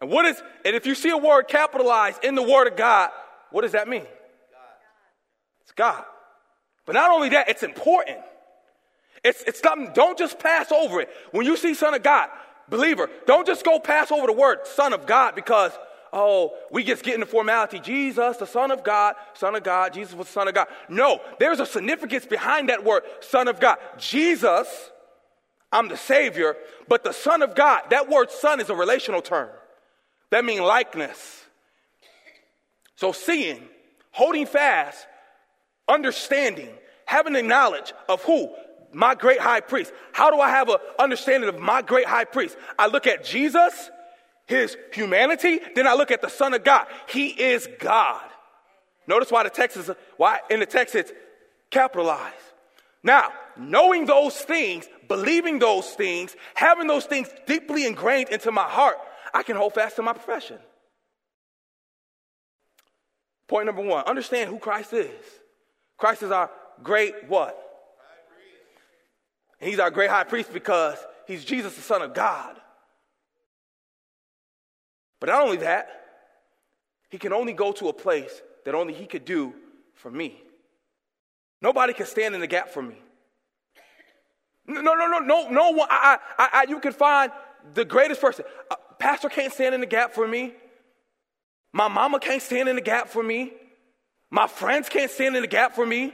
And 0.00 0.10
what 0.10 0.24
is, 0.24 0.42
and 0.64 0.74
if 0.74 0.84
you 0.84 0.94
see 0.94 1.10
a 1.10 1.16
word 1.16 1.44
capitalized 1.48 2.24
in 2.24 2.34
the 2.34 2.42
word 2.42 2.66
of 2.66 2.76
God, 2.76 3.10
what 3.50 3.62
does 3.62 3.72
that 3.72 3.88
mean? 3.88 4.02
God. 4.02 4.08
It's 5.62 5.72
God. 5.72 6.04
But 6.84 6.94
not 6.94 7.10
only 7.10 7.30
that, 7.30 7.48
it's 7.48 7.62
important. 7.62 8.18
It's, 9.22 9.42
it's 9.46 9.60
something, 9.60 9.92
don't 9.94 10.18
just 10.18 10.38
pass 10.38 10.72
over 10.72 11.00
it. 11.00 11.08
When 11.30 11.46
you 11.46 11.56
see 11.56 11.74
Son 11.74 11.94
of 11.94 12.02
God, 12.02 12.28
believer, 12.68 13.08
don't 13.26 13.46
just 13.46 13.64
go 13.64 13.78
pass 13.78 14.10
over 14.10 14.26
the 14.26 14.32
word 14.32 14.66
Son 14.66 14.92
of 14.92 15.06
God 15.06 15.36
because 15.36 15.70
oh, 16.12 16.54
we 16.70 16.84
just 16.84 17.02
get 17.02 17.14
into 17.14 17.26
formality. 17.26 17.80
Jesus, 17.80 18.36
the 18.36 18.46
Son 18.46 18.70
of 18.70 18.84
God, 18.84 19.14
Son 19.34 19.54
of 19.54 19.62
God, 19.62 19.94
Jesus 19.94 20.14
was 20.14 20.26
the 20.26 20.32
Son 20.32 20.48
of 20.48 20.54
God. 20.54 20.66
No, 20.88 21.20
there's 21.38 21.60
a 21.60 21.66
significance 21.66 22.26
behind 22.26 22.68
that 22.68 22.84
word, 22.84 23.02
Son 23.20 23.48
of 23.48 23.60
God. 23.60 23.78
Jesus, 23.98 24.68
I'm 25.72 25.88
the 25.88 25.96
Savior, 25.96 26.56
but 26.88 27.02
the 27.02 27.12
Son 27.12 27.42
of 27.42 27.54
God, 27.54 27.82
that 27.90 28.08
word 28.08 28.30
Son 28.30 28.60
is 28.60 28.68
a 28.68 28.74
relational 28.74 29.22
term. 29.22 29.48
That 30.30 30.44
means 30.44 30.60
likeness. 30.60 31.44
So 32.96 33.12
seeing, 33.12 33.62
holding 34.10 34.46
fast, 34.46 35.06
understanding, 35.88 36.68
having 37.06 37.32
the 37.32 37.42
knowledge 37.42 37.92
of 38.08 38.22
who? 38.22 38.54
My 38.92 39.14
great 39.14 39.40
high 39.40 39.60
priest. 39.60 39.92
How 40.12 40.30
do 40.30 40.40
I 40.40 40.50
have 40.50 40.68
an 40.68 40.76
understanding 40.98 41.48
of 41.48 41.58
my 41.58 41.80
great 41.82 42.06
high 42.06 42.24
priest? 42.24 42.56
I 42.78 42.86
look 42.86 43.06
at 43.06 43.24
Jesus, 43.24 43.90
his 44.46 44.76
humanity, 44.92 45.60
then 45.74 45.86
I 45.86 45.94
look 45.94 46.10
at 46.10 46.20
the 46.20 46.28
Son 46.28 46.54
of 46.54 46.64
God. 46.64 46.86
He 47.08 47.28
is 47.28 47.68
God. 47.78 48.22
Notice 49.06 49.30
why 49.30 49.42
the 49.42 49.50
text 49.50 49.76
is, 49.76 49.90
why 50.16 50.40
in 50.50 50.60
the 50.60 50.66
text 50.66 50.94
it's 50.94 51.12
capitalized. 51.70 52.36
Now, 53.02 53.32
knowing 53.56 54.06
those 54.06 54.36
things, 54.36 54.88
believing 55.08 55.58
those 55.58 55.88
things, 55.90 56.36
having 56.54 56.86
those 56.86 57.04
things 57.04 57.28
deeply 57.46 57.86
ingrained 57.86 58.28
into 58.28 58.52
my 58.52 58.62
heart, 58.62 58.96
I 59.34 59.42
can 59.42 59.56
hold 59.56 59.74
fast 59.74 59.96
to 59.96 60.02
my 60.02 60.12
profession. 60.12 60.58
Point 63.48 63.66
number 63.66 63.82
one 63.82 64.04
understand 64.04 64.50
who 64.50 64.58
Christ 64.58 64.92
is. 64.92 65.10
Christ 65.98 66.22
is 66.22 66.30
our 66.30 66.50
great 66.82 67.28
what? 67.28 67.58
He's 69.60 69.78
our 69.78 69.90
great 69.90 70.10
high 70.10 70.24
priest 70.24 70.52
because 70.52 70.98
he's 71.26 71.44
Jesus, 71.44 71.74
the 71.74 71.82
Son 71.82 72.02
of 72.02 72.14
God. 72.14 72.56
But 75.22 75.28
not 75.28 75.42
only 75.42 75.58
that, 75.58 75.88
he 77.08 77.16
can 77.16 77.32
only 77.32 77.52
go 77.52 77.70
to 77.70 77.86
a 77.86 77.92
place 77.92 78.42
that 78.64 78.74
only 78.74 78.92
he 78.92 79.06
could 79.06 79.24
do 79.24 79.54
for 79.94 80.10
me. 80.10 80.42
Nobody 81.60 81.92
can 81.92 82.06
stand 82.06 82.34
in 82.34 82.40
the 82.40 82.48
gap 82.48 82.70
for 82.70 82.82
me. 82.82 82.96
No, 84.66 84.80
no, 84.80 84.96
no, 84.96 85.20
no, 85.20 85.48
no 85.48 85.70
one. 85.70 85.86
I, 85.88 86.18
I, 86.36 86.48
I, 86.52 86.66
you 86.68 86.80
can 86.80 86.92
find 86.92 87.30
the 87.72 87.84
greatest 87.84 88.20
person. 88.20 88.44
Uh, 88.68 88.74
pastor 88.98 89.28
can't 89.28 89.52
stand 89.52 89.76
in 89.76 89.80
the 89.80 89.86
gap 89.86 90.12
for 90.12 90.26
me. 90.26 90.54
My 91.72 91.86
mama 91.86 92.18
can't 92.18 92.42
stand 92.42 92.68
in 92.68 92.74
the 92.74 92.82
gap 92.82 93.08
for 93.08 93.22
me. 93.22 93.52
My 94.28 94.48
friends 94.48 94.88
can't 94.88 95.08
stand 95.08 95.36
in 95.36 95.42
the 95.42 95.48
gap 95.48 95.76
for 95.76 95.86
me. 95.86 96.12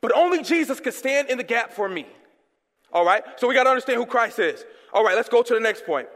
But 0.00 0.16
only 0.16 0.42
Jesus 0.42 0.80
can 0.80 0.92
stand 0.92 1.28
in 1.28 1.36
the 1.36 1.44
gap 1.44 1.74
for 1.74 1.90
me. 1.90 2.06
All 2.90 3.04
right? 3.04 3.22
So 3.36 3.48
we 3.48 3.54
got 3.54 3.64
to 3.64 3.70
understand 3.70 3.98
who 3.98 4.06
Christ 4.06 4.38
is. 4.38 4.64
All 4.94 5.04
right, 5.04 5.14
let's 5.14 5.28
go 5.28 5.42
to 5.42 5.52
the 5.52 5.60
next 5.60 5.84
point. 5.84 6.08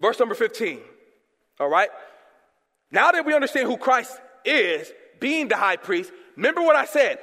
Verse 0.00 0.18
number 0.18 0.34
15. 0.34 0.80
All 1.60 1.68
right? 1.68 1.88
Now 2.90 3.12
that 3.12 3.24
we 3.24 3.34
understand 3.34 3.68
who 3.68 3.76
Christ 3.76 4.18
is, 4.44 4.92
being 5.18 5.48
the 5.48 5.56
high 5.56 5.76
priest, 5.76 6.12
remember 6.36 6.62
what 6.62 6.76
I 6.76 6.84
said. 6.84 7.18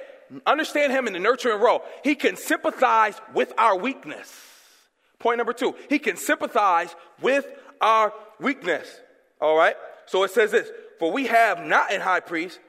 Understand 0.46 0.92
him 0.92 1.08
in 1.08 1.14
the 1.14 1.20
nurturing 1.20 1.62
role. 1.62 1.84
He 2.04 2.16
can 2.16 2.36
sympathize 2.36 3.20
with 3.34 3.54
our 3.58 3.78
weakness. 3.78 4.32
Point 5.20 5.38
number 5.38 5.54
two, 5.54 5.76
he 5.90 6.00
can 6.00 6.18
sympathize 6.18 6.96
with 7.22 7.46
our 7.80 8.14
weakness. 8.40 8.88
All 9.40 9.56
right? 9.56 9.76
So 10.06 10.24
it 10.24 10.32
says 10.32 10.52
this 10.52 10.70
For 11.00 11.12
we 11.12 11.28
have 11.28 11.64
not 11.66 11.94
an 11.94 12.02
high 12.02 12.20
priest 12.20 12.60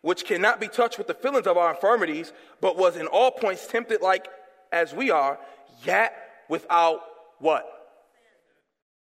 which 0.00 0.24
cannot 0.24 0.60
be 0.60 0.68
touched 0.68 0.96
with 0.96 1.08
the 1.08 1.14
feelings 1.14 1.46
of 1.46 1.56
our 1.56 1.74
infirmities, 1.74 2.32
but 2.60 2.76
was 2.76 2.96
in 2.96 3.08
all 3.08 3.32
points 3.32 3.66
tempted 3.66 4.00
like 4.00 4.28
as 4.72 4.94
we 4.94 5.10
are, 5.10 5.38
yet 5.82 6.14
without 6.48 7.00
what? 7.40 7.77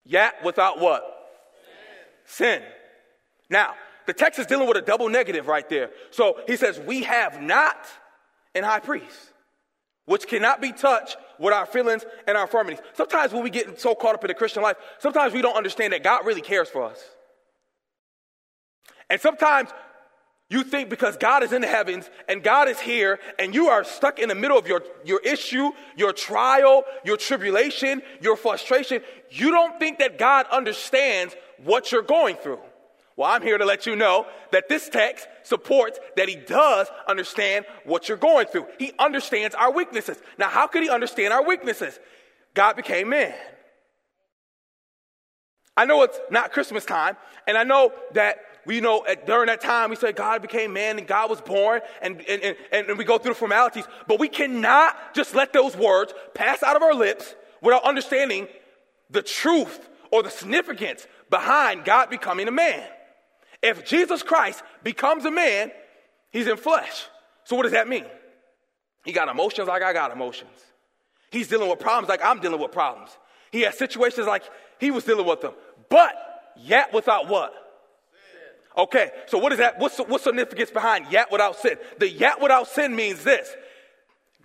Yet 0.08 0.36
without 0.44 0.80
what? 0.80 1.04
Sin. 2.26 2.62
Now, 3.50 3.76
the 4.06 4.14
text 4.14 4.40
is 4.40 4.46
dealing 4.46 4.68
with 4.68 4.78
a 4.78 4.82
double 4.82 5.10
negative 5.10 5.48
right 5.48 5.68
there. 5.70 5.92
So 6.12 6.40
he 6.48 6.56
says, 6.56 6.80
We 6.80 7.04
have 7.04 7.42
not 7.42 7.78
an 8.56 8.64
high 8.64 8.80
priest, 8.80 9.34
which 10.06 10.28
cannot 10.28 10.62
be 10.62 10.72
touched 10.72 11.18
with 11.38 11.54
our 11.54 11.66
feelings 11.66 12.06
and 12.26 12.38
our 12.38 12.44
infirmities. 12.44 12.80
Sometimes 12.94 13.34
when 13.34 13.44
we 13.44 13.50
get 13.50 13.80
so 13.80 13.94
caught 13.94 14.16
up 14.16 14.24
in 14.24 14.30
the 14.30 14.34
Christian 14.34 14.64
life, 14.64 14.78
sometimes 15.00 15.34
we 15.34 15.42
don't 15.42 15.56
understand 15.56 15.94
that 15.94 16.04
God 16.04 16.26
really 16.26 16.42
cares 16.42 16.70
for 16.70 16.84
us. 16.84 17.04
And 19.10 19.20
sometimes 19.20 19.70
you 20.50 20.64
think 20.64 20.90
because 20.90 21.18
God 21.18 21.44
is 21.44 21.52
in 21.52 21.62
the 21.62 21.68
heavens 21.68 22.10
and 22.30 22.42
God 22.42 22.70
is 22.70 22.80
here 22.80 23.20
and 23.38 23.54
you 23.54 23.68
are 23.68 23.84
stuck 23.84 24.18
in 24.18 24.30
the 24.30 24.36
middle 24.36 24.58
of 24.58 24.66
your, 24.66 24.82
your 25.04 25.20
issue, 25.20 25.72
your 25.98 26.14
trial, 26.14 26.84
your 27.04 27.18
tribulation, 27.18 28.02
your 28.22 28.38
frustration, 28.38 29.02
you 29.30 29.52
don't 29.52 29.78
think 29.78 30.00
that 30.00 30.18
God 30.18 30.46
understands 30.50 31.36
what 31.64 31.92
you're 31.92 32.02
going 32.02 32.38
through. 32.38 32.60
Well, 33.18 33.30
I'm 33.30 33.42
here 33.42 33.58
to 33.58 33.66
let 33.66 33.86
you 33.86 33.96
know 33.96 34.26
that 34.52 34.70
this 34.70 34.88
text 34.88 35.28
supports 35.44 36.00
that 36.16 36.30
he 36.30 36.36
does 36.36 36.88
understand 37.10 37.66
what 37.84 38.08
you're 38.08 38.16
going 38.16 38.48
through. 38.48 38.68
He 38.78 38.94
understands 39.00 39.54
our 39.56 39.72
weaknesses. 39.72 40.18
Now, 40.38 40.48
how 40.48 40.68
could 40.68 40.84
he 40.84 40.90
understand 40.90 41.34
our 41.34 41.44
weaknesses? 41.44 42.00
God 42.54 42.76
became 42.76 43.10
man. 43.10 43.34
I 45.76 45.86
know 45.86 46.04
it's 46.04 46.20
not 46.32 46.54
Christmas 46.54 46.86
time, 46.86 47.18
and 47.48 47.58
I 47.58 47.64
know 47.64 47.92
that 48.14 48.40
we 48.68 48.82
know 48.82 49.06
at, 49.08 49.26
during 49.26 49.48
that 49.48 49.62
time 49.62 49.90
we 49.90 49.96
say 49.96 50.12
God 50.12 50.42
became 50.42 50.74
man 50.74 51.00
and 51.00 51.08
God 51.08 51.30
was 51.30 51.42
born, 51.42 51.82
and, 52.02 52.22
and, 52.28 52.56
and, 52.72 52.90
and 52.90 52.98
we 52.98 53.06
go 53.06 53.18
through 53.18 53.32
the 53.32 53.40
formalities, 53.40 53.86
but 54.08 54.20
we 54.20 54.28
cannot 54.28 55.16
just 55.16 55.34
let 55.34 55.54
those 55.54 55.76
words 55.76 56.14
pass 56.36 56.62
out 56.62 56.76
of 56.76 56.84
our 56.84 56.94
lips 56.94 57.34
without 57.62 57.84
understanding 57.86 58.48
the 59.10 59.22
truth 59.22 59.90
or 60.12 60.22
the 60.22 60.30
significance 60.30 61.08
behind 61.30 61.86
God 61.86 62.10
becoming 62.10 62.48
a 62.48 62.52
man. 62.52 62.86
If 63.64 63.86
Jesus 63.86 64.22
Christ 64.22 64.62
becomes 64.84 65.24
a 65.26 65.32
man, 65.32 65.72
he's 66.30 66.48
in 66.48 66.58
flesh. 66.58 67.06
So 67.46 67.56
what 67.56 67.64
does 67.64 67.72
that 67.72 67.88
mean? 67.88 68.06
He 69.06 69.14
got 69.14 69.30
emotions 69.30 69.70
like 69.70 69.82
I 69.82 69.94
got 69.94 70.12
emotions. 70.12 70.52
He's 71.32 71.48
dealing 71.48 71.70
with 71.70 71.80
problems 71.80 72.10
like 72.10 72.24
I'm 72.24 72.42
dealing 72.42 72.60
with 72.60 72.74
problems. 72.74 73.12
He 73.52 73.62
has 73.62 73.78
situations 73.78 74.28
like 74.28 74.44
he 74.78 74.92
was 74.92 75.06
dealing 75.06 75.26
with 75.26 75.40
them. 75.40 75.54
But 75.90 76.14
yet 76.58 76.94
without 76.94 77.30
what? 77.30 77.54
Okay, 78.78 79.10
so 79.26 79.40
what 79.40 79.52
is 79.52 79.58
that? 79.58 79.80
What's 79.80 79.98
the, 79.98 80.04
what's 80.04 80.24
significance 80.24 80.70
behind 80.70 81.08
yet 81.10 81.32
without 81.32 81.56
sin? 81.56 81.78
The 81.98 82.10
yet 82.10 82.40
without 82.42 82.68
sin 82.68 82.96
means 82.96 83.24
this. 83.24 83.50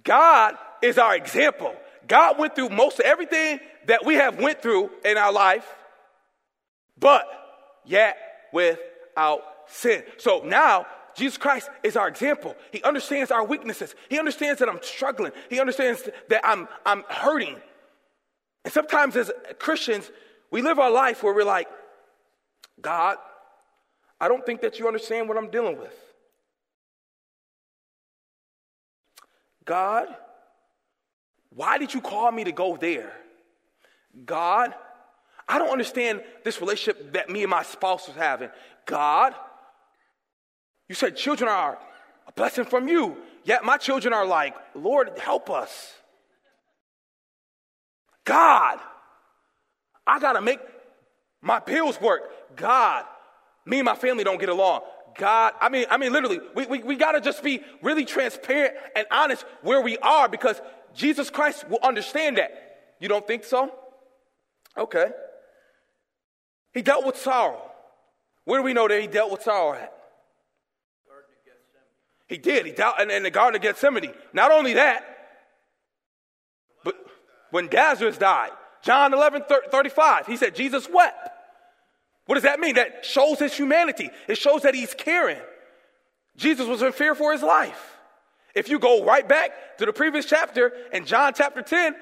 God 0.05 0.55
is 0.81 0.97
our 0.97 1.15
example. 1.15 1.75
God 2.09 2.39
went 2.39 2.55
through 2.55 2.71
most 2.71 2.99
of 2.99 3.05
everything 3.05 3.61
that 3.87 4.07
we 4.07 4.15
have 4.15 4.39
went 4.39 4.63
through 4.63 4.91
in 5.05 5.19
our 5.19 5.33
life, 5.33 5.67
but 6.99 7.27
yet 7.85 8.17
without 8.53 9.43
sin. 9.67 10.03
So 10.17 10.43
now, 10.45 10.87
Jesus 11.15 11.37
Christ 11.37 11.69
is 11.83 11.97
our 11.97 12.09
example. 12.09 12.57
He 12.73 12.83
understands 12.83 13.31
our 13.31 13.45
weaknesses. 13.45 13.95
He 14.09 14.19
understands 14.19 14.61
that 14.61 14.69
I'm 14.69 14.83
struggling. 14.83 15.33
He 15.51 15.61
understands 15.61 16.09
that 16.31 16.41
I'm, 16.43 16.69
I'm 16.87 17.05
hurting. 17.09 17.57
And 18.65 18.73
sometimes 18.73 19.15
as 19.17 19.31
Christians, 19.59 20.11
we 20.51 20.63
live 20.63 20.79
our 20.79 20.91
life 20.91 21.23
where 21.23 21.35
we're 21.35 21.45
like, 21.45 21.69
God, 22.81 23.19
I 24.23 24.29
don't 24.29 24.47
think 24.47 24.61
that 24.61 24.79
you 24.79 24.87
understand 24.87 25.29
what 25.29 25.37
I'm 25.37 25.51
dealing 25.51 25.77
with. 25.77 25.93
God, 29.65 30.07
why 31.51 31.77
did 31.77 31.93
you 31.93 32.01
call 32.01 32.31
me 32.31 32.45
to 32.45 32.53
go 32.53 32.77
there? 32.77 33.13
God, 34.25 34.75
I 35.49 35.59
don't 35.59 35.71
understand 35.71 36.23
this 36.45 36.61
relationship 36.61 37.15
that 37.15 37.31
me 37.31 37.43
and 37.43 37.51
my 37.51 37.65
spouse 37.65 38.07
was 38.07 38.17
having. 38.17 38.51
God, 38.87 39.35
you 40.89 40.95
said 40.95 41.17
children 41.17 41.51
are 41.51 41.77
a 42.29 42.33
blessing 42.33 42.65
from 42.65 42.87
you, 42.87 43.17
yet 43.43 43.65
my 43.65 43.77
children 43.77 44.15
are 44.15 44.25
like, 44.25 44.55
Lord, 44.77 45.19
help 45.19 45.51
us. 45.51 45.95
God, 48.25 48.79
I 50.07 50.21
got 50.21 50.35
to 50.35 50.41
make 50.41 50.61
my 51.41 51.59
bills 51.59 52.01
work. 52.01 52.31
God, 52.55 53.05
me 53.65 53.79
and 53.79 53.85
my 53.85 53.95
family 53.95 54.25
don't 54.25 54.41
get 54.41 54.49
along. 54.49 54.83
God, 55.17 55.53
I 55.61 55.69
mean, 55.69 55.87
I 55.91 55.97
mean, 55.99 56.13
literally, 56.13 56.41
we, 56.55 56.67
we, 56.67 56.83
we 56.83 56.97
got 56.97 57.13
to 57.13 57.21
just 57.21 57.43
be 57.43 57.63
really 57.83 58.05
transparent 58.05 58.75
and 58.97 59.07
honest 59.11 59.45
where 59.63 59.81
we 59.81 59.99
are 59.99 60.29
because 60.29 60.61
Jesus 60.95 61.31
Christ 61.31 61.69
will 61.69 61.81
understand 61.83 62.39
that. 62.39 62.51
You 62.99 63.09
don't 63.09 63.27
think 63.27 63.45
so? 63.45 63.73
Okay. 64.77 65.07
He 66.73 66.83
dealt 66.83 67.05
with 67.05 67.17
sorrow. 67.19 67.61
Where 68.45 68.61
do 68.61 68.65
we 68.65 68.73
know 68.73 68.89
that 68.89 69.01
he 69.01 69.07
dealt 69.07 69.31
with 69.31 69.43
sorrow 69.43 69.75
at? 69.75 69.93
He 72.29 72.39
did. 72.39 72.65
He 72.65 72.73
dealt 72.73 72.99
in, 72.99 73.11
in 73.11 73.25
the 73.25 73.31
Garden 73.31 73.57
of 73.57 73.63
Gethsemane. 73.63 74.15
Not 74.33 74.51
only 74.51 74.73
that, 74.75 75.05
but 76.83 76.97
when 77.51 77.69
Lazarus 77.71 78.17
died, 78.17 78.51
John 78.83 79.13
11, 79.13 79.43
35, 79.71 80.27
he 80.27 80.37
said, 80.39 80.55
Jesus 80.55 80.89
wept. 80.89 81.29
What 82.33 82.37
does 82.37 82.45
that 82.45 82.61
mean? 82.61 82.77
That 82.77 83.05
shows 83.05 83.39
his 83.39 83.53
humanity. 83.53 84.09
It 84.27 84.39
shows 84.39 84.63
that 84.63 84.75
he's 84.75 84.95
caring. 84.95 85.37
Jesus 86.35 86.67
was 86.67 86.81
in 86.81 86.93
fear 86.93 87.15
for 87.15 87.31
his 87.31 87.43
life. 87.43 87.99
If 88.55 88.71
you 88.71 88.79
go 88.79 89.05
right 89.05 89.29
back 89.29 89.77
to 89.77 89.85
the 89.85 89.93
previous 89.93 90.25
chapter 90.25 90.73
in 90.95 91.05
John 91.05 91.35
chapter 91.37 91.61
10, 91.61 91.95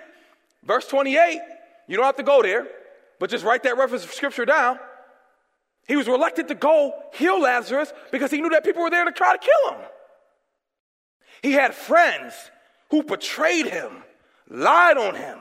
verse 0.63 0.87
28, 0.87 1.41
you 1.89 1.97
don't 1.97 2.07
have 2.07 2.15
to 2.15 2.23
go 2.23 2.43
there, 2.43 2.69
but 3.19 3.29
just 3.29 3.45
write 3.45 3.65
that 3.65 3.77
reference 3.77 4.05
of 4.05 4.13
scripture 4.13 4.45
down. 4.45 4.79
He 5.89 5.97
was 5.97 6.07
reluctant 6.07 6.47
to 6.47 6.55
go 6.55 6.93
heal 7.15 7.41
Lazarus 7.41 7.93
because 8.13 8.31
he 8.31 8.41
knew 8.41 8.51
that 8.51 8.63
people 8.63 8.83
were 8.83 8.91
there 8.91 9.07
to 9.07 9.11
try 9.11 9.37
to 9.37 9.39
kill 9.45 9.75
him. 9.75 9.85
He 11.43 11.53
had 11.55 11.75
friends 11.75 12.35
who 12.93 13.03
betrayed 13.03 13.67
him, 13.67 13.91
lied 14.49 14.97
on 14.97 15.17
him. 15.17 15.41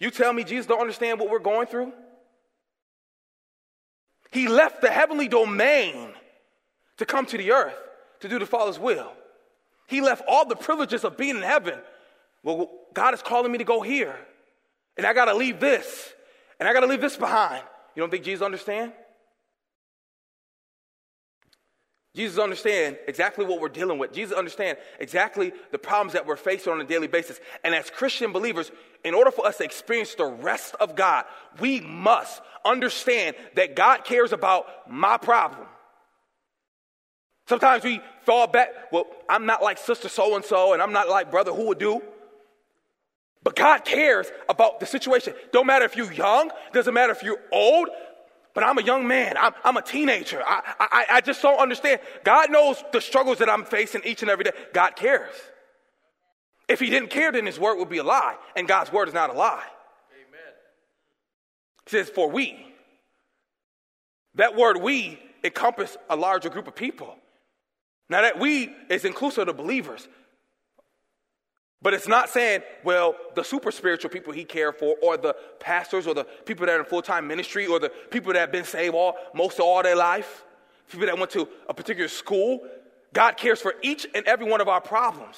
You 0.00 0.10
tell 0.10 0.32
me 0.32 0.42
Jesus 0.42 0.66
don't 0.66 0.80
understand 0.80 1.20
what 1.20 1.30
we're 1.30 1.38
going 1.38 1.68
through? 1.68 1.92
He 4.30 4.48
left 4.48 4.80
the 4.80 4.90
heavenly 4.90 5.28
domain 5.28 6.12
to 6.98 7.06
come 7.06 7.26
to 7.26 7.38
the 7.38 7.52
earth 7.52 7.76
to 8.20 8.28
do 8.28 8.38
the 8.38 8.46
Father's 8.46 8.78
will. 8.78 9.12
He 9.86 10.00
left 10.00 10.22
all 10.28 10.46
the 10.46 10.56
privileges 10.56 11.04
of 11.04 11.16
being 11.16 11.36
in 11.36 11.42
heaven. 11.42 11.78
Well, 12.42 12.70
God 12.92 13.14
is 13.14 13.22
calling 13.22 13.50
me 13.50 13.58
to 13.58 13.64
go 13.64 13.80
here. 13.80 14.14
And 14.96 15.06
I 15.06 15.14
got 15.14 15.26
to 15.26 15.34
leave 15.34 15.60
this. 15.60 16.12
And 16.60 16.68
I 16.68 16.72
got 16.72 16.80
to 16.80 16.86
leave 16.86 17.00
this 17.00 17.16
behind. 17.16 17.62
You 17.94 18.02
don't 18.02 18.10
think 18.10 18.24
Jesus 18.24 18.44
understand? 18.44 18.92
Jesus 22.18 22.40
understand 22.40 22.98
exactly 23.06 23.44
what 23.44 23.60
we're 23.60 23.68
dealing 23.68 23.96
with. 23.96 24.12
Jesus 24.12 24.36
understand 24.36 24.76
exactly 24.98 25.52
the 25.70 25.78
problems 25.78 26.14
that 26.14 26.26
we're 26.26 26.34
facing 26.34 26.72
on 26.72 26.80
a 26.80 26.84
daily 26.84 27.06
basis. 27.06 27.38
And 27.62 27.76
as 27.76 27.90
Christian 27.90 28.32
believers, 28.32 28.72
in 29.04 29.14
order 29.14 29.30
for 29.30 29.46
us 29.46 29.58
to 29.58 29.64
experience 29.64 30.16
the 30.16 30.24
rest 30.24 30.74
of 30.80 30.96
God, 30.96 31.26
we 31.60 31.78
must 31.78 32.42
understand 32.64 33.36
that 33.54 33.76
God 33.76 34.04
cares 34.04 34.32
about 34.32 34.90
my 34.90 35.16
problem. 35.16 35.68
Sometimes 37.46 37.84
we 37.84 38.00
fall 38.26 38.48
back, 38.48 38.70
well, 38.90 39.06
I'm 39.28 39.46
not 39.46 39.62
like 39.62 39.78
sister 39.78 40.08
so 40.08 40.34
and 40.34 40.44
so, 40.44 40.72
and 40.72 40.82
I'm 40.82 40.92
not 40.92 41.08
like 41.08 41.30
brother 41.30 41.52
who 41.52 41.68
would 41.68 41.78
do. 41.78 42.02
But 43.44 43.54
God 43.54 43.84
cares 43.84 44.26
about 44.48 44.80
the 44.80 44.86
situation. 44.86 45.34
Don't 45.52 45.68
matter 45.68 45.84
if 45.84 45.96
you're 45.96 46.12
young, 46.12 46.50
doesn't 46.72 46.92
matter 46.92 47.12
if 47.12 47.22
you're 47.22 47.40
old, 47.52 47.90
but 48.58 48.66
I'm 48.66 48.76
a 48.76 48.82
young 48.82 49.06
man. 49.06 49.36
I'm, 49.38 49.54
I'm 49.62 49.76
a 49.76 49.82
teenager. 49.82 50.42
I, 50.44 50.74
I, 50.80 51.06
I 51.12 51.20
just 51.20 51.40
don't 51.40 51.60
understand. 51.60 52.00
God 52.24 52.50
knows 52.50 52.82
the 52.92 53.00
struggles 53.00 53.38
that 53.38 53.48
I'm 53.48 53.64
facing 53.64 54.00
each 54.04 54.22
and 54.22 54.28
every 54.28 54.42
day. 54.42 54.50
God 54.72 54.96
cares. 54.96 55.32
If 56.66 56.80
He 56.80 56.90
didn't 56.90 57.10
care, 57.10 57.30
then 57.30 57.46
His 57.46 57.56
word 57.56 57.76
would 57.76 57.88
be 57.88 57.98
a 57.98 58.02
lie, 58.02 58.34
and 58.56 58.66
God's 58.66 58.92
word 58.92 59.06
is 59.06 59.14
not 59.14 59.30
a 59.30 59.32
lie. 59.32 59.62
Amen. 60.10 60.52
He 61.84 61.90
says, 61.90 62.10
For 62.10 62.28
we. 62.28 62.58
That 64.34 64.56
word 64.56 64.78
we 64.78 65.20
encompass 65.44 65.96
a 66.10 66.16
larger 66.16 66.48
group 66.48 66.66
of 66.66 66.74
people. 66.74 67.14
Now, 68.10 68.22
that 68.22 68.40
we 68.40 68.74
is 68.90 69.04
inclusive 69.04 69.46
of 69.46 69.56
believers. 69.56 70.08
But 71.80 71.94
it's 71.94 72.08
not 72.08 72.28
saying, 72.28 72.62
well, 72.82 73.14
the 73.34 73.44
super 73.44 73.70
spiritual 73.70 74.10
people 74.10 74.32
he 74.32 74.44
cared 74.44 74.76
for, 74.76 74.96
or 75.00 75.16
the 75.16 75.36
pastors, 75.60 76.06
or 76.06 76.14
the 76.14 76.24
people 76.24 76.66
that 76.66 76.76
are 76.76 76.80
in 76.80 76.86
full 76.86 77.02
time 77.02 77.26
ministry, 77.28 77.66
or 77.66 77.78
the 77.78 77.90
people 78.10 78.32
that 78.32 78.40
have 78.40 78.52
been 78.52 78.64
saved 78.64 78.94
all 78.94 79.16
most 79.34 79.58
of 79.58 79.64
all 79.64 79.82
their 79.82 79.96
life, 79.96 80.44
people 80.90 81.06
that 81.06 81.16
went 81.16 81.30
to 81.32 81.48
a 81.68 81.74
particular 81.74 82.08
school. 82.08 82.66
God 83.12 83.36
cares 83.36 83.60
for 83.60 83.74
each 83.82 84.06
and 84.14 84.26
every 84.26 84.50
one 84.50 84.60
of 84.60 84.68
our 84.68 84.80
problems 84.80 85.36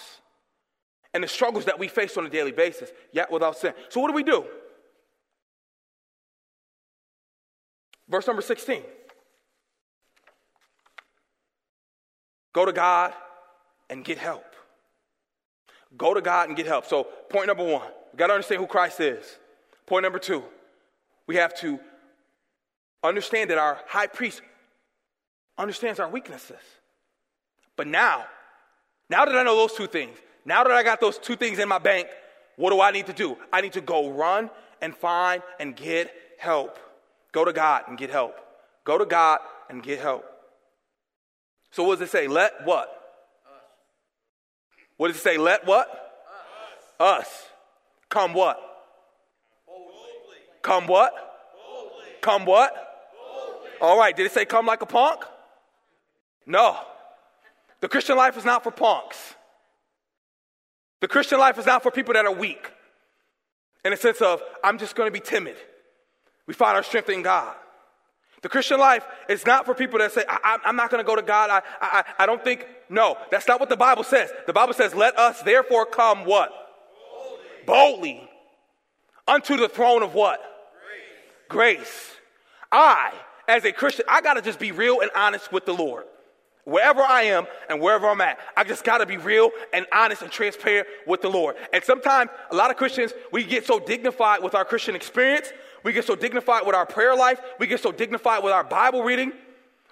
and 1.13 1.23
the 1.23 1.29
struggles 1.29 1.67
that 1.67 1.79
we 1.79 1.89
face 1.89 2.17
on 2.17 2.25
a 2.25 2.31
daily 2.31 2.53
basis, 2.53 2.91
yet 3.13 3.31
without 3.31 3.59
sin. 3.59 3.75
So, 3.91 4.01
what 4.01 4.09
do 4.09 4.15
we 4.15 4.23
do? 4.23 4.45
Verse 8.09 8.27
number 8.27 8.43
16. 8.43 8.83
Go 12.53 12.65
to 12.65 12.73
God 12.73 13.13
and 13.89 14.05
get 14.05 14.19
help. 14.19 14.50
Go 15.97 16.15
to 16.15 16.21
God 16.21 16.49
and 16.49 16.57
get 16.57 16.67
help. 16.67 16.87
So, 16.87 17.05
point 17.05 17.49
number 17.49 17.65
one, 17.65 17.89
we 18.13 18.17
got 18.17 18.29
to 18.29 18.35
understand 18.35 18.61
who 18.61 18.67
Christ 18.67 19.01
is. 19.01 19.25
Point 19.87 20.05
number 20.05 20.19
two, 20.19 20.45
we 21.27 21.37
have 21.37 21.55
to 21.61 21.81
understand 23.03 23.51
that 23.51 23.59
our 23.59 23.79
high 23.87 24.07
priest 24.07 24.43
understands 25.59 25.99
our 26.01 26.09
weaknesses. 26.09 26.61
But 27.77 27.87
now, 27.87 28.25
now 29.09 29.25
that 29.25 29.35
I 29.35 29.43
know 29.43 29.57
those 29.57 29.75
two 29.75 29.87
things, 29.87 30.17
now 30.45 30.63
that 30.63 30.73
I 30.73 30.83
got 30.83 31.01
those 31.01 31.19
two 31.19 31.37
things 31.37 31.59
in 31.59 31.69
my 31.69 31.79
bank, 31.79 32.09
what 32.57 32.71
do 32.71 32.81
I 32.81 32.91
need 32.91 33.07
to 33.07 33.13
do? 33.13 33.37
I 33.53 33.61
need 33.61 33.73
to 33.73 33.81
go 33.81 34.11
run 34.11 34.51
and 34.81 34.95
find 34.95 35.43
and 35.59 35.75
get 35.75 36.13
help. 36.39 36.79
Go 37.33 37.45
to 37.45 37.53
God 37.53 37.85
and 37.89 37.97
get 37.97 38.11
help. 38.11 38.37
Go 38.85 38.99
to 38.99 39.07
God 39.07 39.41
and 39.69 39.83
get 39.83 39.99
help. 40.01 40.25
So 41.71 41.85
what 41.85 41.99
does 41.99 42.09
it 42.09 42.13
say? 42.13 42.27
Let 42.27 42.67
what? 42.67 43.00
What 45.01 45.09
does 45.09 45.17
it 45.17 45.23
say? 45.23 45.39
Let 45.39 45.67
what? 45.67 45.89
Us. 47.01 47.23
Us. 47.23 47.49
Come 48.11 48.35
what? 48.35 48.61
Boldly. 49.67 50.37
Come 50.61 50.87
what? 50.87 51.15
Boldly. 51.55 52.05
Come 52.21 52.45
what? 52.45 52.75
Boldly. 52.75 53.71
All 53.81 53.99
right. 53.99 54.15
Did 54.15 54.27
it 54.27 54.33
say 54.33 54.45
come 54.45 54.67
like 54.67 54.83
a 54.83 54.87
punk? 54.87 55.23
No. 56.45 56.77
The 57.81 57.89
Christian 57.89 58.19
life 58.19 58.37
is 58.37 58.45
not 58.45 58.63
for 58.63 58.71
punks. 58.71 59.37
The 61.01 61.09
Christian 61.09 61.39
life 61.39 61.59
is 61.59 61.65
not 61.65 61.83
for 61.83 61.91
people 61.91 62.13
that 62.13 62.27
are 62.27 62.35
weak. 62.35 62.71
In 63.87 63.95
a 63.95 63.97
sense 63.97 64.21
of, 64.21 64.43
I'm 64.63 64.77
just 64.77 64.97
going 64.97 65.07
to 65.07 65.13
be 65.19 65.25
timid. 65.25 65.57
We 66.47 66.53
find 66.53 66.77
our 66.77 66.83
strength 66.83 67.09
in 67.09 67.23
God. 67.23 67.57
The 68.43 68.49
Christian 68.49 68.81
life 68.81 69.05
is 69.29 69.45
not 69.45 69.67
for 69.67 69.75
people 69.75 69.99
that 69.99 70.13
say, 70.13 70.25
I, 70.29 70.59
am 70.65 70.77
not 70.77 70.91
going 70.91 71.03
to 71.03 71.07
go 71.07 71.15
to 71.15 71.23
God. 71.23 71.51
I, 71.51 71.63
I, 71.81 72.05
I 72.21 72.27
don't 72.27 72.43
think, 72.43 72.67
no, 72.89 73.19
that's 73.31 73.47
not 73.47 73.61
what 73.61 73.69
the 73.69 73.77
Bible 73.77 74.05
says. 74.05 74.31
The 74.47 74.53
Bible 74.53 74.73
says, 74.73 74.95
let 74.95 75.19
us 75.19 75.43
therefore 75.43 75.85
come 75.85 76.25
what? 76.25 76.51
Boldly. 77.67 78.15
Boldly. 78.15 78.31
Unto 79.29 79.57
the 79.57 79.69
throne 79.69 80.03
of 80.03 80.15
what? 80.15 80.41
Grace. 81.49 81.79
Grace. 81.79 82.11
I, 82.73 83.13
as 83.47 83.65
a 83.65 83.73
Christian, 83.73 84.07
I 84.09 84.23
got 84.23 84.35
to 84.35 84.43
just 84.43 84.59
be 84.59 84.73
real 84.73 85.01
and 85.01 85.11
honest 85.15 85.53
with 85.53 85.67
the 85.67 85.75
Lord. 85.75 86.05
Wherever 86.65 87.03
I 87.03 87.23
am 87.23 87.47
and 87.69 87.81
wherever 87.81 88.09
I'm 88.09 88.21
at, 88.21 88.39
I 88.57 88.65
just 88.65 88.85
got 88.85 88.99
to 88.99 89.07
be 89.07 89.17
real 89.17 89.51
and 89.73 89.87
honest 89.93 90.23
and 90.23 90.31
transparent 90.31 90.87
with 91.07 91.21
the 91.21 91.29
Lord. 91.29 91.57
And 91.73 91.83
sometimes, 91.83 92.31
a 92.51 92.55
lot 92.55 92.71
of 92.71 92.77
Christians, 92.77 93.13
we 93.33 93.45
get 93.45 93.67
so 93.67 93.81
dignified 93.81 94.43
with 94.43 94.55
our 94.55 94.65
Christian 94.65 94.95
experience 94.95 95.53
we 95.85 95.93
get 95.93 96.05
so 96.05 96.15
dignified 96.15 96.67
with 96.67 96.75
our 96.75 96.87
prayer 96.87 97.15
life, 97.15 97.41
we 97.59 97.67
get 97.67 97.81
so 97.81 97.93
dignified 97.93 98.43
with 98.43 98.53
our 98.53 98.65
Bible 98.65 99.03
reading, 99.03 99.33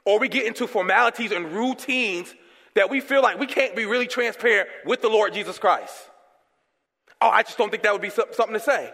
or 0.05 0.19
we 0.19 0.29
get 0.29 0.47
into 0.47 0.67
formalities 0.67 1.33
and 1.33 1.53
routines 1.53 2.35
that 2.75 2.91
we 2.91 3.01
feel 3.01 3.23
like 3.23 3.39
we 3.39 3.47
can't 3.47 3.75
be 3.75 3.85
really 3.85 4.07
transparent 4.07 4.69
with 4.85 5.03
the 5.03 5.09
Lord 5.09 5.35
Jesus 5.35 5.59
Christ. 5.59 5.95
Oh, 7.21 7.29
I 7.29 7.43
just 7.43 7.59
don't 7.59 7.71
think 7.71 7.83
that 7.83 7.93
would 7.93 8.03
be 8.03 8.11
something 8.11 8.53
to 8.53 8.61
say. 8.61 8.93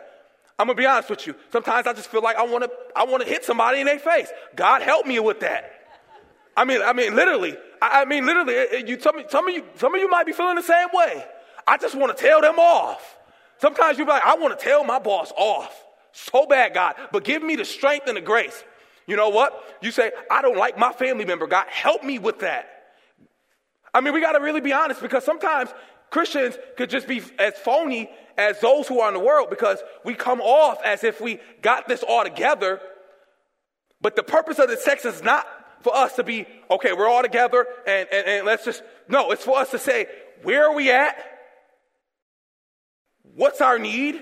I'm 0.58 0.66
gonna 0.66 0.76
be 0.76 0.86
honest 0.86 1.10
with 1.10 1.26
you. 1.26 1.34
Sometimes 1.50 1.86
I 1.86 1.92
just 1.92 2.08
feel 2.08 2.22
like 2.22 2.36
I 2.36 2.44
wanna, 2.44 2.68
I 2.94 3.04
wanna 3.04 3.24
hit 3.24 3.44
somebody 3.44 3.80
in 3.80 3.86
their 3.86 3.98
face. 3.98 4.28
God 4.54 4.82
help 4.82 5.06
me 5.06 5.18
with 5.20 5.40
that. 5.40 5.72
I 6.56 6.64
mean, 6.64 6.80
I 6.80 6.92
mean, 6.92 7.16
literally. 7.16 7.56
I, 7.82 8.02
I 8.02 8.04
mean, 8.04 8.24
literally. 8.24 8.88
You, 8.88 9.00
some, 9.00 9.16
some 9.28 9.48
of 9.48 9.54
you, 9.54 9.64
some 9.76 9.94
of 9.94 10.00
you 10.00 10.08
might 10.08 10.26
be 10.26 10.32
feeling 10.32 10.54
the 10.56 10.62
same 10.62 10.88
way. 10.92 11.24
I 11.66 11.76
just 11.76 11.94
want 11.96 12.16
to 12.16 12.22
tell 12.22 12.40
them 12.40 12.58
off. 12.58 13.18
Sometimes 13.58 13.98
you 13.98 14.04
be 14.04 14.10
like, 14.10 14.24
I 14.24 14.36
want 14.36 14.58
to 14.58 14.64
tell 14.64 14.84
my 14.84 14.98
boss 14.98 15.32
off 15.36 15.84
so 16.14 16.46
bad, 16.46 16.74
God, 16.74 16.94
but 17.10 17.24
give 17.24 17.42
me 17.42 17.56
the 17.56 17.64
strength 17.64 18.06
and 18.06 18.16
the 18.16 18.20
grace. 18.20 18.62
You 19.06 19.16
know 19.16 19.30
what? 19.30 19.62
You 19.82 19.90
say, 19.90 20.12
I 20.30 20.42
don't 20.42 20.56
like 20.56 20.78
my 20.78 20.92
family 20.92 21.24
member. 21.24 21.48
God, 21.48 21.66
help 21.68 22.04
me 22.04 22.20
with 22.20 22.38
that. 22.38 22.68
I 23.92 24.00
mean, 24.00 24.14
we 24.14 24.20
got 24.20 24.32
to 24.32 24.40
really 24.40 24.60
be 24.60 24.72
honest 24.72 25.02
because 25.02 25.24
sometimes 25.24 25.70
Christians 26.10 26.56
could 26.76 26.88
just 26.88 27.08
be 27.08 27.20
as 27.38 27.54
phony 27.54 28.08
as 28.38 28.60
those 28.60 28.86
who 28.86 29.00
are 29.00 29.08
in 29.08 29.14
the 29.14 29.20
world 29.20 29.50
because 29.50 29.78
we 30.04 30.14
come 30.14 30.40
off 30.40 30.78
as 30.84 31.02
if 31.02 31.20
we 31.20 31.40
got 31.62 31.88
this 31.88 32.02
all 32.02 32.22
together. 32.22 32.80
But 34.00 34.14
the 34.14 34.22
purpose 34.22 34.60
of 34.60 34.68
the 34.68 34.76
sex 34.76 35.04
is 35.04 35.22
not 35.22 35.46
for 35.82 35.94
us 35.94 36.14
to 36.16 36.22
be, 36.22 36.46
okay, 36.70 36.92
we're 36.92 37.08
all 37.08 37.22
together 37.22 37.66
and, 37.86 38.08
and, 38.12 38.26
and 38.26 38.46
let's 38.46 38.64
just, 38.64 38.82
no, 39.08 39.32
it's 39.32 39.44
for 39.44 39.58
us 39.58 39.72
to 39.72 39.78
say, 39.78 40.06
where 40.42 40.70
are 40.70 40.74
we 40.74 40.90
at? 40.90 41.16
What's 43.34 43.60
our 43.60 43.78
need? 43.78 44.20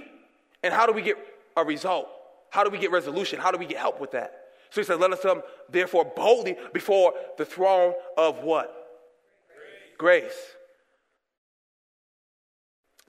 And 0.63 0.73
how 0.73 0.87
do 0.87 0.93
we 0.93 1.03
get 1.03 1.19
a 1.57 1.65
result? 1.65 2.09
How 2.51 2.65
do 2.65 2.71
we 2.71 2.79
get 2.79 2.91
resolution? 2.91 3.41
How 3.41 3.51
do 3.51 3.59
we 3.59 3.67
get 3.67 3.79
help 3.79 4.01
with 4.01 4.12
that? 4.12 4.43
So 4.71 4.81
he 4.81 4.85
says, 4.85 4.99
Let 4.99 5.12
us 5.12 5.21
come 5.21 5.43
therefore 5.71 6.05
boldly 6.05 6.57
before 6.73 7.15
the 7.38 7.45
throne 7.45 7.95
of 8.17 8.43
what? 8.43 8.75
Grace. 9.99 10.23
Grace. 10.23 10.47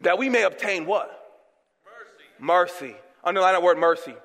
That 0.02 0.18
we 0.18 0.30
may 0.30 0.44
obtain 0.44 0.86
what? 0.86 1.10
Mercy. 2.40 2.92
Mercy. 2.92 2.96
Underline 3.24 3.54
that 3.54 3.64
word 3.64 3.78
mercy. 3.78 4.16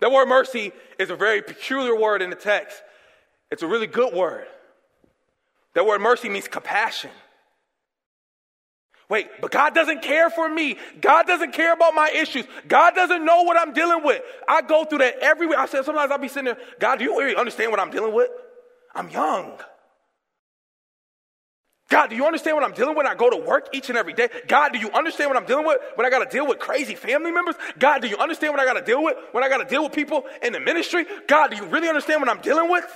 That 0.00 0.10
word 0.10 0.26
mercy 0.26 0.72
is 0.98 1.10
a 1.10 1.16
very 1.16 1.40
peculiar 1.40 1.98
word 1.98 2.20
in 2.20 2.30
the 2.30 2.36
text. 2.36 2.82
It's 3.50 3.62
a 3.62 3.66
really 3.66 3.86
good 3.86 4.12
word. 4.12 4.46
That 5.74 5.86
word 5.86 6.00
mercy 6.00 6.28
means 6.28 6.48
compassion. 6.48 7.10
Wait, 9.08 9.28
but 9.40 9.50
God 9.50 9.74
doesn't 9.74 10.02
care 10.02 10.30
for 10.30 10.48
me. 10.48 10.78
God 11.00 11.26
doesn't 11.26 11.52
care 11.52 11.72
about 11.72 11.94
my 11.94 12.10
issues. 12.10 12.46
God 12.66 12.94
doesn't 12.94 13.24
know 13.24 13.42
what 13.42 13.56
I'm 13.56 13.72
dealing 13.74 14.02
with. 14.02 14.22
I 14.48 14.62
go 14.62 14.84
through 14.84 14.98
that 14.98 15.18
every 15.20 15.46
week. 15.46 15.58
I 15.58 15.66
said 15.66 15.84
sometimes 15.84 16.10
I'll 16.10 16.18
be 16.18 16.28
sitting 16.28 16.46
there, 16.46 16.58
God, 16.80 16.98
do 16.98 17.04
you 17.04 17.18
really 17.18 17.36
understand 17.36 17.70
what 17.70 17.80
I'm 17.80 17.90
dealing 17.90 18.14
with? 18.14 18.30
I'm 18.94 19.10
young. 19.10 19.58
God, 21.90 22.08
do 22.08 22.16
you 22.16 22.24
understand 22.24 22.56
what 22.56 22.64
I'm 22.64 22.72
dealing 22.72 22.96
with? 22.96 23.06
I 23.06 23.14
go 23.14 23.28
to 23.28 23.36
work 23.36 23.68
each 23.72 23.90
and 23.90 23.98
every 23.98 24.14
day. 24.14 24.28
God, 24.48 24.72
do 24.72 24.78
you 24.78 24.90
understand 24.90 25.30
what 25.30 25.36
I'm 25.36 25.46
dealing 25.46 25.66
with 25.66 25.78
when 25.96 26.06
I 26.06 26.10
got 26.10 26.28
to 26.28 26.34
deal 26.34 26.46
with 26.46 26.58
crazy 26.58 26.94
family 26.94 27.30
members? 27.30 27.56
God, 27.78 28.00
do 28.00 28.08
you 28.08 28.16
understand 28.16 28.54
what 28.54 28.60
I 28.60 28.64
got 28.64 28.74
to 28.74 28.82
deal 28.82 29.02
with 29.02 29.16
when 29.32 29.44
I 29.44 29.48
got 29.48 29.58
to 29.58 29.64
deal 29.66 29.84
with 29.84 29.92
people 29.92 30.24
in 30.42 30.54
the 30.54 30.60
ministry? 30.60 31.04
God, 31.28 31.50
do 31.50 31.56
you 31.56 31.66
really 31.66 31.88
understand 31.88 32.20
what 32.22 32.30
I'm 32.30 32.40
dealing 32.40 32.70
with? 32.70 32.86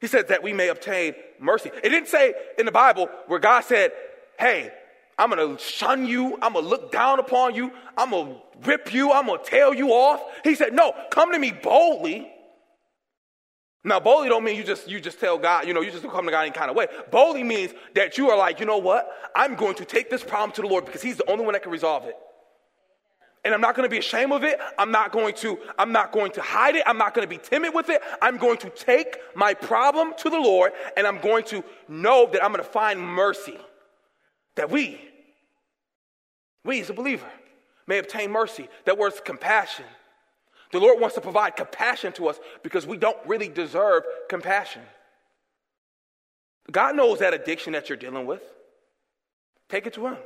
He 0.00 0.06
said 0.06 0.28
that 0.28 0.42
we 0.42 0.52
may 0.52 0.68
obtain 0.68 1.14
mercy. 1.38 1.70
It 1.82 1.90
didn't 1.90 2.08
say 2.08 2.34
in 2.58 2.66
the 2.66 2.72
Bible 2.72 3.08
where 3.26 3.38
God 3.38 3.64
said, 3.64 3.92
hey, 4.38 4.72
I'm 5.18 5.30
gonna 5.30 5.58
shun 5.58 6.06
you. 6.06 6.38
I'm 6.42 6.54
gonna 6.54 6.66
look 6.66 6.90
down 6.90 7.20
upon 7.20 7.54
you. 7.54 7.72
I'm 7.96 8.10
gonna 8.10 8.36
rip 8.64 8.92
you. 8.92 9.12
I'm 9.12 9.26
gonna 9.26 9.42
tail 9.42 9.74
you 9.74 9.90
off. 9.90 10.22
He 10.42 10.54
said, 10.54 10.72
No, 10.72 10.94
come 11.10 11.32
to 11.32 11.38
me 11.38 11.52
boldly. 11.52 12.30
Now, 13.86 14.00
boldly 14.00 14.30
don't 14.30 14.42
mean 14.42 14.56
you 14.56 14.64
just 14.64 14.88
you 14.88 14.98
just 14.98 15.20
tell 15.20 15.38
God, 15.38 15.68
you 15.68 15.74
know, 15.74 15.82
you 15.82 15.90
just 15.90 16.02
come 16.08 16.24
to 16.24 16.30
God 16.30 16.46
in 16.46 16.52
kind 16.52 16.70
of 16.70 16.76
way. 16.76 16.86
Boldly 17.10 17.44
means 17.44 17.72
that 17.94 18.16
you 18.16 18.30
are 18.30 18.38
like, 18.38 18.58
you 18.58 18.66
know 18.66 18.78
what? 18.78 19.08
I'm 19.36 19.54
going 19.54 19.74
to 19.76 19.84
take 19.84 20.10
this 20.10 20.24
problem 20.24 20.52
to 20.52 20.62
the 20.62 20.68
Lord 20.68 20.86
because 20.86 21.02
He's 21.02 21.16
the 21.16 21.30
only 21.30 21.44
one 21.44 21.52
that 21.52 21.62
can 21.62 21.70
resolve 21.70 22.06
it. 22.06 22.16
And 23.44 23.52
I'm 23.52 23.60
not 23.60 23.74
going 23.74 23.84
to 23.84 23.90
be 23.90 23.98
ashamed 23.98 24.32
of 24.32 24.42
it. 24.42 24.58
I'm 24.78 24.90
not 24.90 25.12
going 25.12 25.34
to 25.36 25.58
I'm 25.78 25.92
not 25.92 26.12
going 26.12 26.32
to 26.32 26.40
hide 26.40 26.76
it. 26.76 26.82
I'm 26.86 26.96
not 26.96 27.12
going 27.12 27.28
to 27.28 27.30
be 27.30 27.38
timid 27.38 27.74
with 27.74 27.90
it. 27.90 28.00
I'm 28.22 28.38
going 28.38 28.56
to 28.58 28.70
take 28.70 29.18
my 29.36 29.52
problem 29.52 30.14
to 30.18 30.30
the 30.30 30.38
Lord 30.38 30.72
and 30.96 31.06
I'm 31.06 31.20
going 31.20 31.44
to 31.44 31.62
know 31.86 32.26
that 32.32 32.42
I'm 32.42 32.52
going 32.52 32.64
to 32.64 32.70
find 32.70 32.98
mercy. 32.98 33.58
That 34.56 34.70
we 34.70 35.00
we 36.64 36.80
as 36.80 36.90
a 36.90 36.94
believer 36.94 37.30
may 37.86 37.98
obtain 37.98 38.30
mercy. 38.30 38.68
That 38.86 38.98
word's 38.98 39.20
compassion. 39.20 39.84
The 40.72 40.80
Lord 40.80 41.00
wants 41.00 41.14
to 41.14 41.20
provide 41.20 41.56
compassion 41.56 42.12
to 42.14 42.28
us 42.28 42.38
because 42.62 42.86
we 42.86 42.96
don't 42.96 43.18
really 43.26 43.48
deserve 43.48 44.04
compassion. 44.28 44.82
God 46.70 46.96
knows 46.96 47.18
that 47.18 47.34
addiction 47.34 47.74
that 47.74 47.88
you're 47.88 47.98
dealing 47.98 48.26
with. 48.26 48.42
Take 49.68 49.86
it 49.86 49.92
to 49.94 50.06
Him. 50.06 50.16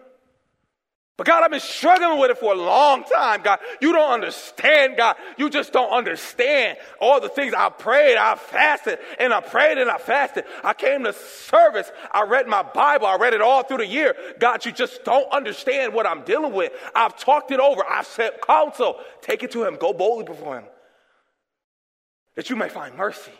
But 1.18 1.26
God, 1.26 1.42
I've 1.42 1.50
been 1.50 1.58
struggling 1.58 2.20
with 2.20 2.30
it 2.30 2.38
for 2.38 2.52
a 2.52 2.56
long 2.56 3.02
time, 3.02 3.42
God. 3.42 3.58
You 3.80 3.92
don't 3.92 4.12
understand, 4.12 4.96
God. 4.96 5.16
You 5.36 5.50
just 5.50 5.72
don't 5.72 5.90
understand 5.90 6.78
all 7.00 7.20
the 7.20 7.28
things 7.28 7.52
I 7.52 7.70
prayed, 7.70 8.16
I 8.16 8.36
fasted, 8.36 9.00
and 9.18 9.34
I 9.34 9.40
prayed 9.40 9.78
and 9.78 9.90
I 9.90 9.98
fasted. 9.98 10.44
I 10.62 10.74
came 10.74 11.02
to 11.02 11.12
service. 11.12 11.90
I 12.12 12.22
read 12.22 12.46
my 12.46 12.62
Bible. 12.62 13.08
I 13.08 13.16
read 13.16 13.34
it 13.34 13.40
all 13.40 13.64
through 13.64 13.78
the 13.78 13.86
year. 13.86 14.14
God, 14.38 14.64
you 14.64 14.70
just 14.70 15.04
don't 15.04 15.28
understand 15.32 15.92
what 15.92 16.06
I'm 16.06 16.22
dealing 16.22 16.52
with. 16.52 16.70
I've 16.94 17.18
talked 17.18 17.50
it 17.50 17.58
over. 17.58 17.82
I've 17.84 18.06
said 18.06 18.40
counsel. 18.40 19.00
Take 19.20 19.42
it 19.42 19.50
to 19.50 19.64
Him. 19.64 19.74
Go 19.74 19.92
boldly 19.92 20.24
before 20.24 20.58
Him. 20.58 20.66
That 22.36 22.48
you 22.48 22.54
may 22.54 22.68
find 22.68 22.94
mercy. 22.94 23.32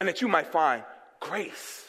And 0.00 0.08
that 0.08 0.20
you 0.20 0.26
might 0.26 0.48
find 0.48 0.82
grace 1.20 1.84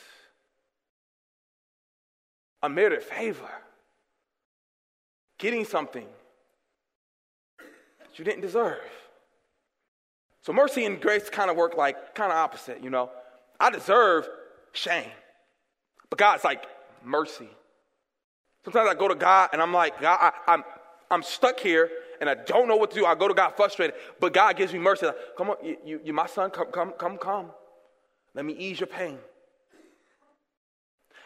a 2.63 2.69
merit 2.69 3.03
favor, 3.03 3.51
getting 5.37 5.65
something 5.65 6.07
that 7.99 8.17
you 8.17 8.25
didn't 8.25 8.41
deserve. 8.41 8.79
So 10.41 10.53
mercy 10.53 10.85
and 10.85 10.99
grace 10.99 11.29
kind 11.29 11.51
of 11.51 11.57
work 11.57 11.77
like 11.77 12.15
kind 12.15 12.31
of 12.31 12.37
opposite, 12.37 12.81
you 12.81 12.89
know. 12.89 13.11
I 13.59 13.69
deserve 13.69 14.27
shame, 14.71 15.11
but 16.09 16.17
God's 16.17 16.43
like 16.43 16.65
mercy. 17.03 17.49
Sometimes 18.63 18.89
I 18.89 18.93
go 18.93 19.09
to 19.09 19.15
God 19.15 19.49
and 19.53 19.61
I'm 19.61 19.73
like, 19.73 19.99
God, 20.01 20.17
I, 20.19 20.31
I'm 20.47 20.63
I'm 21.11 21.21
stuck 21.21 21.59
here 21.59 21.91
and 22.19 22.29
I 22.29 22.35
don't 22.35 22.67
know 22.67 22.77
what 22.77 22.91
to 22.91 22.99
do. 22.99 23.05
I 23.05 23.13
go 23.13 23.27
to 23.27 23.33
God 23.33 23.51
frustrated, 23.55 23.95
but 24.19 24.33
God 24.33 24.55
gives 24.55 24.73
me 24.73 24.79
mercy. 24.79 25.05
Like, 25.05 25.15
come 25.37 25.49
on, 25.49 25.57
you, 25.63 25.77
you, 25.85 26.01
you 26.05 26.13
my 26.13 26.25
son, 26.25 26.49
come, 26.49 26.67
come, 26.71 26.93
come, 26.97 27.17
come. 27.17 27.51
Let 28.33 28.45
me 28.45 28.53
ease 28.53 28.79
your 28.79 28.87
pain. 28.87 29.19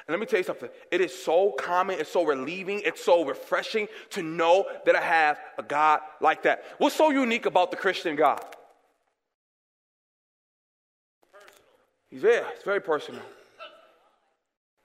And 0.08 0.14
let 0.14 0.22
me 0.22 0.26
tell 0.26 0.40
you 0.40 0.46
something. 0.46 0.70
It 0.90 1.02
is 1.02 1.14
so 1.14 1.52
common, 1.52 2.00
it's 2.00 2.12
so 2.12 2.24
relieving, 2.24 2.82
it's 2.86 3.04
so 3.04 3.26
refreshing 3.26 3.90
to 4.12 4.24
know 4.24 4.66
that 4.86 4.96
I 4.96 5.02
have 5.02 5.38
a 5.58 5.64
God 5.64 6.00
like 6.22 6.44
that. 6.44 6.64
What's 6.78 6.96
so 6.96 7.10
unique 7.10 7.46
about 7.46 7.72
the 7.72 7.78
Christian 7.78 8.16
God? 8.16 8.44
He's 12.10 12.22
there. 12.22 12.46
It's 12.54 12.64
very 12.64 12.80
personal. 12.80 13.22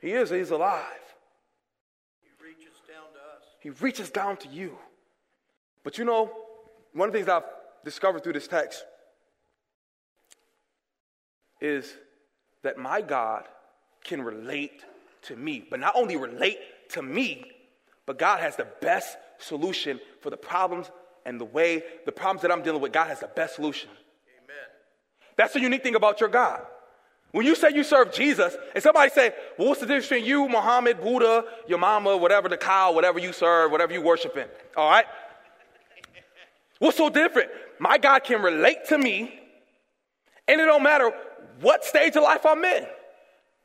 He 0.00 0.10
is. 0.10 0.30
He's 0.30 0.50
alive. 0.50 0.82
He 2.20 2.44
reaches 2.44 2.74
down 2.88 3.04
to 3.12 3.18
us. 3.18 3.44
He 3.60 3.70
reaches 3.70 4.10
down 4.10 4.36
to 4.38 4.48
you. 4.48 4.76
But 5.84 5.98
you 5.98 6.04
know, 6.04 6.32
one 6.92 7.08
of 7.08 7.12
the 7.12 7.18
things 7.20 7.28
I've 7.28 7.44
discovered 7.84 8.24
through 8.24 8.32
this 8.32 8.48
text 8.48 8.84
is 11.60 11.96
that 12.64 12.76
my 12.76 13.00
God 13.00 13.44
can 14.02 14.20
relate 14.20 14.84
to 15.22 15.36
me. 15.36 15.64
But 15.68 15.80
not 15.80 15.94
only 15.96 16.16
relate 16.16 16.58
to 16.90 17.02
me, 17.02 17.44
but 18.06 18.18
God 18.18 18.40
has 18.40 18.56
the 18.56 18.66
best 18.80 19.16
solution 19.38 20.00
for 20.20 20.30
the 20.30 20.36
problems 20.36 20.90
and 21.24 21.40
the 21.40 21.44
way, 21.44 21.82
the 22.04 22.12
problems 22.12 22.42
that 22.42 22.50
I'm 22.50 22.62
dealing 22.62 22.80
with. 22.80 22.92
God 22.92 23.08
has 23.08 23.20
the 23.20 23.28
best 23.28 23.56
solution. 23.56 23.88
Amen. 24.44 24.56
That's 25.36 25.54
the 25.54 25.60
unique 25.60 25.82
thing 25.82 25.94
about 25.94 26.20
your 26.20 26.28
God. 26.28 26.62
When 27.30 27.46
you 27.46 27.54
say 27.54 27.70
you 27.72 27.82
serve 27.82 28.12
Jesus, 28.12 28.54
and 28.74 28.82
somebody 28.82 29.10
say, 29.10 29.32
well, 29.56 29.68
what's 29.68 29.80
the 29.80 29.86
difference 29.86 30.08
between 30.08 30.26
you, 30.26 30.48
Muhammad, 30.48 31.00
Buddha, 31.00 31.44
your 31.66 31.78
mama, 31.78 32.14
whatever, 32.14 32.48
the 32.48 32.58
cow, 32.58 32.92
whatever 32.92 33.18
you 33.18 33.32
serve, 33.32 33.70
whatever 33.70 33.92
you 33.92 34.02
worship 34.02 34.36
in? 34.36 34.46
All 34.76 34.90
right? 34.90 35.06
What's 36.78 36.98
so 36.98 37.08
different? 37.08 37.50
My 37.78 37.96
God 37.96 38.24
can 38.24 38.42
relate 38.42 38.88
to 38.88 38.98
me, 38.98 39.40
and 40.46 40.60
it 40.60 40.64
don't 40.66 40.82
matter 40.82 41.10
what 41.60 41.84
stage 41.84 42.16
of 42.16 42.22
life 42.22 42.44
I'm 42.44 42.62
in. 42.64 42.86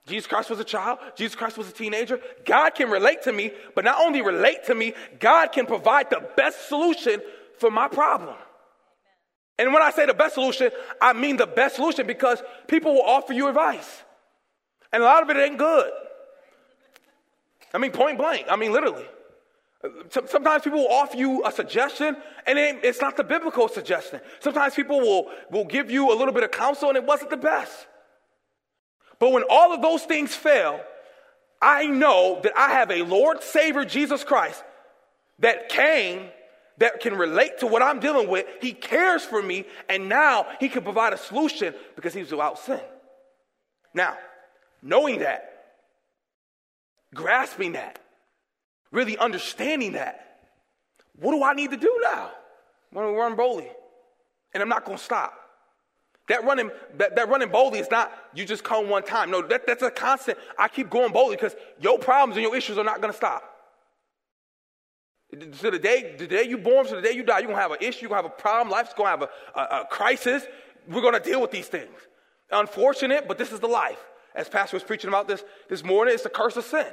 Jesus 0.08 0.26
Christ 0.26 0.50
was 0.50 0.60
a 0.60 0.64
child. 0.64 1.00
Jesus 1.16 1.36
Christ 1.36 1.58
was 1.58 1.68
a 1.68 1.74
teenager. 1.74 2.20
God 2.46 2.76
can 2.76 2.90
relate 2.90 3.24
to 3.24 3.34
me, 3.34 3.52
but 3.76 3.84
not 3.84 4.00
only 4.00 4.22
relate 4.22 4.66
to 4.68 4.76
me, 4.76 4.94
God 5.20 5.52
can 5.52 5.66
provide 5.66 6.10
the 6.10 6.28
best 6.38 6.70
solution 6.70 7.22
for 7.60 7.70
my 7.70 7.88
problem. 7.88 8.36
And 9.60 9.74
when 9.74 9.82
I 9.82 9.92
say 9.92 10.06
the 10.06 10.14
best 10.14 10.36
solution, 10.36 10.72
I 11.02 11.14
mean 11.14 11.36
the 11.36 11.48
best 11.48 11.76
solution 11.76 12.08
because 12.08 12.42
people 12.68 12.94
will 12.94 13.04
offer 13.04 13.34
you 13.34 13.48
advice. 13.48 14.04
And 14.94 15.04
a 15.04 15.06
lot 15.06 15.24
of 15.24 15.30
it 15.30 15.38
ain't 15.38 15.58
good. 15.58 15.92
I 17.74 17.78
mean, 17.78 17.92
point 17.92 18.18
blank. 18.18 18.46
I 18.50 18.56
mean, 18.56 18.72
literally. 18.72 19.06
Sometimes 20.10 20.64
people 20.64 20.80
will 20.80 20.92
offer 20.92 21.18
you 21.18 21.46
a 21.46 21.52
suggestion 21.52 22.16
and 22.46 22.58
it's 22.58 23.02
not 23.02 23.18
the 23.18 23.24
biblical 23.24 23.68
suggestion. 23.68 24.22
Sometimes 24.40 24.74
people 24.74 25.00
will, 25.00 25.30
will 25.52 25.66
give 25.66 25.92
you 25.92 26.14
a 26.14 26.16
little 26.16 26.34
bit 26.34 26.44
of 26.44 26.52
counsel 26.52 26.90
and 26.90 26.98
it 26.98 27.04
wasn't 27.04 27.30
the 27.30 27.38
best. 27.38 27.88
But 29.20 29.32
when 29.32 29.44
all 29.50 29.74
of 29.74 29.82
those 29.82 30.04
things 30.04 30.36
fail, 30.36 30.80
I 31.62 31.88
know 31.88 32.40
that 32.44 32.58
I 32.58 32.70
have 32.70 32.92
a 32.92 33.02
Lord 33.02 33.42
Savior, 33.42 33.84
Jesus 33.84 34.24
Christ, 34.24 34.64
that 35.40 35.70
came, 35.70 36.30
that 36.78 37.00
can 37.00 37.16
relate 37.16 37.60
to 37.60 37.68
what 37.68 37.82
I'm 37.82 38.00
dealing 38.00 38.28
with. 38.28 38.46
He 38.62 38.74
cares 38.74 39.24
for 39.24 39.42
me, 39.42 39.66
and 39.90 40.08
now 40.08 40.46
He 40.60 40.70
can 40.70 40.84
provide 40.84 41.14
a 41.14 41.18
solution 41.18 41.74
because 41.96 42.14
He's 42.14 42.32
without 42.32 42.60
sin. 42.60 42.82
Now, 43.94 44.16
knowing 44.84 45.20
that, 45.20 45.66
grasping 47.16 47.74
that, 47.74 48.00
really 48.92 49.18
understanding 49.18 49.94
that, 49.94 50.40
what 51.20 51.32
do 51.32 51.44
I 51.44 51.54
need 51.54 51.72
to 51.72 51.78
do 51.78 52.00
now? 52.04 52.30
I'm 52.96 53.02
to 53.02 53.20
run 53.20 53.36
boldly, 53.36 53.70
and 54.54 54.62
I'm 54.62 54.70
not 54.70 54.86
going 54.86 54.98
to 54.98 55.04
stop. 55.04 55.34
That 56.28 56.44
running, 56.44 56.72
that, 56.96 57.16
that 57.16 57.30
running 57.30 57.50
boldly 57.50 57.80
is 57.80 57.90
not 57.90 58.12
you 58.34 58.46
just 58.46 58.64
come 58.64 58.90
one 58.90 59.04
time. 59.04 59.32
No, 59.32 59.42
that, 59.42 59.66
that's 59.66 59.82
a 59.82 59.90
constant. 59.90 60.38
I 60.58 60.68
keep 60.68 60.90
going 60.90 61.14
boldly 61.14 61.38
because 61.38 61.56
your 61.80 61.98
problems 62.00 62.36
and 62.36 62.44
your 62.44 62.56
issues 62.56 62.78
are 62.78 62.84
not 62.84 63.02
going 63.02 63.12
to 63.12 63.18
stop. 63.18 63.44
So 65.54 65.72
the 65.72 65.80
day, 65.80 66.16
the 66.18 66.28
day 66.28 66.44
you 66.44 66.58
born, 66.58 66.88
so 66.88 66.96
the 66.96 67.02
day 67.02 67.12
you 67.12 67.24
die, 67.24 67.40
you're 67.40 67.48
going 67.48 67.58
to 67.58 67.62
have 67.62 67.72
an 67.72 67.78
issue, 67.82 68.02
you're 68.02 68.10
going 68.10 68.24
to 68.24 68.30
have 68.30 68.38
a 68.38 68.42
problem, 68.42 68.70
life's 68.70 68.94
going 68.94 69.08
to 69.08 69.26
have 69.26 69.30
a, 69.56 69.60
a, 69.60 69.82
a 69.82 69.86
crisis. 69.86 70.44
We're 70.88 71.02
going 71.02 71.14
to 71.14 71.20
deal 71.20 71.42
with 71.42 71.52
these 71.52 71.68
things. 71.68 71.96
Unfortunate, 72.52 73.28
but 73.28 73.38
this 73.38 73.52
is 73.52 73.60
the 73.60 73.68
life. 73.68 74.00
As 74.36 74.48
Pastor 74.48 74.76
was 74.76 74.84
preaching 74.84 75.10
about 75.10 75.28
this 75.28 75.44
this 75.70 75.84
morning, 75.84 76.14
it's 76.14 76.24
the 76.24 76.30
curse 76.30 76.56
of 76.56 76.64
sin. 76.64 76.86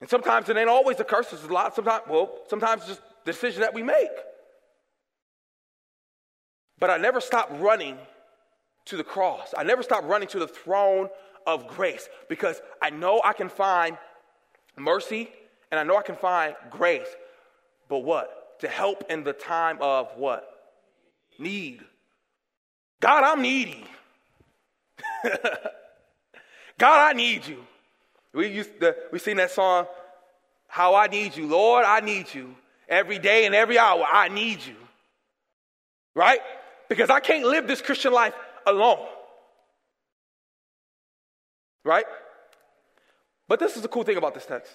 And 0.00 0.10
sometimes 0.10 0.48
it 0.48 0.56
ain't 0.56 0.68
always 0.68 0.96
the 0.96 1.04
curse. 1.04 1.32
It's 1.32 1.44
a 1.44 1.46
lot. 1.46 1.74
Sometimes, 1.74 2.02
well, 2.08 2.38
sometimes 2.48 2.82
it's 2.82 2.88
just 2.88 3.02
decision 3.24 3.62
that 3.62 3.72
we 3.72 3.82
make. 3.82 4.10
But 6.78 6.90
I 6.90 6.98
never 6.98 7.20
stopped 7.20 7.52
running 7.60 7.98
to 8.86 8.96
the 8.96 9.04
cross. 9.04 9.54
I 9.56 9.62
never 9.64 9.82
stopped 9.82 10.06
running 10.06 10.28
to 10.28 10.38
the 10.38 10.48
throne 10.48 11.08
of 11.46 11.68
grace 11.68 12.08
because 12.28 12.60
I 12.82 12.90
know 12.90 13.20
I 13.24 13.32
can 13.32 13.48
find 13.48 13.96
mercy 14.76 15.30
and 15.70 15.80
I 15.80 15.82
know 15.82 15.96
I 15.96 16.02
can 16.02 16.16
find 16.16 16.54
grace. 16.70 17.08
But 17.88 17.98
what? 17.98 18.60
To 18.60 18.68
help 18.68 19.04
in 19.10 19.24
the 19.24 19.32
time 19.32 19.78
of 19.80 20.08
what? 20.16 20.74
Need. 21.38 21.82
God, 23.00 23.24
I'm 23.24 23.42
needy. 23.42 23.84
God, 26.78 27.10
I 27.10 27.12
need 27.12 27.46
you. 27.46 27.64
We 28.32 28.48
used 28.48 28.80
to, 28.80 28.96
we 29.12 29.18
sing 29.18 29.36
that 29.36 29.50
song, 29.50 29.86
How 30.68 30.94
I 30.94 31.06
Need 31.06 31.36
You. 31.36 31.46
Lord, 31.46 31.84
I 31.84 32.00
need 32.00 32.32
you. 32.34 32.54
Every 32.88 33.18
day 33.18 33.46
and 33.46 33.54
every 33.54 33.78
hour, 33.78 34.04
I 34.10 34.28
need 34.28 34.64
you. 34.64 34.76
Right? 36.14 36.40
Because 36.88 37.10
I 37.10 37.20
can't 37.20 37.44
live 37.44 37.66
this 37.66 37.80
Christian 37.80 38.12
life 38.12 38.34
alone. 38.66 39.04
Right? 41.84 42.06
But 43.48 43.60
this 43.60 43.76
is 43.76 43.82
the 43.82 43.88
cool 43.88 44.02
thing 44.02 44.16
about 44.16 44.34
this 44.34 44.46
text. 44.46 44.72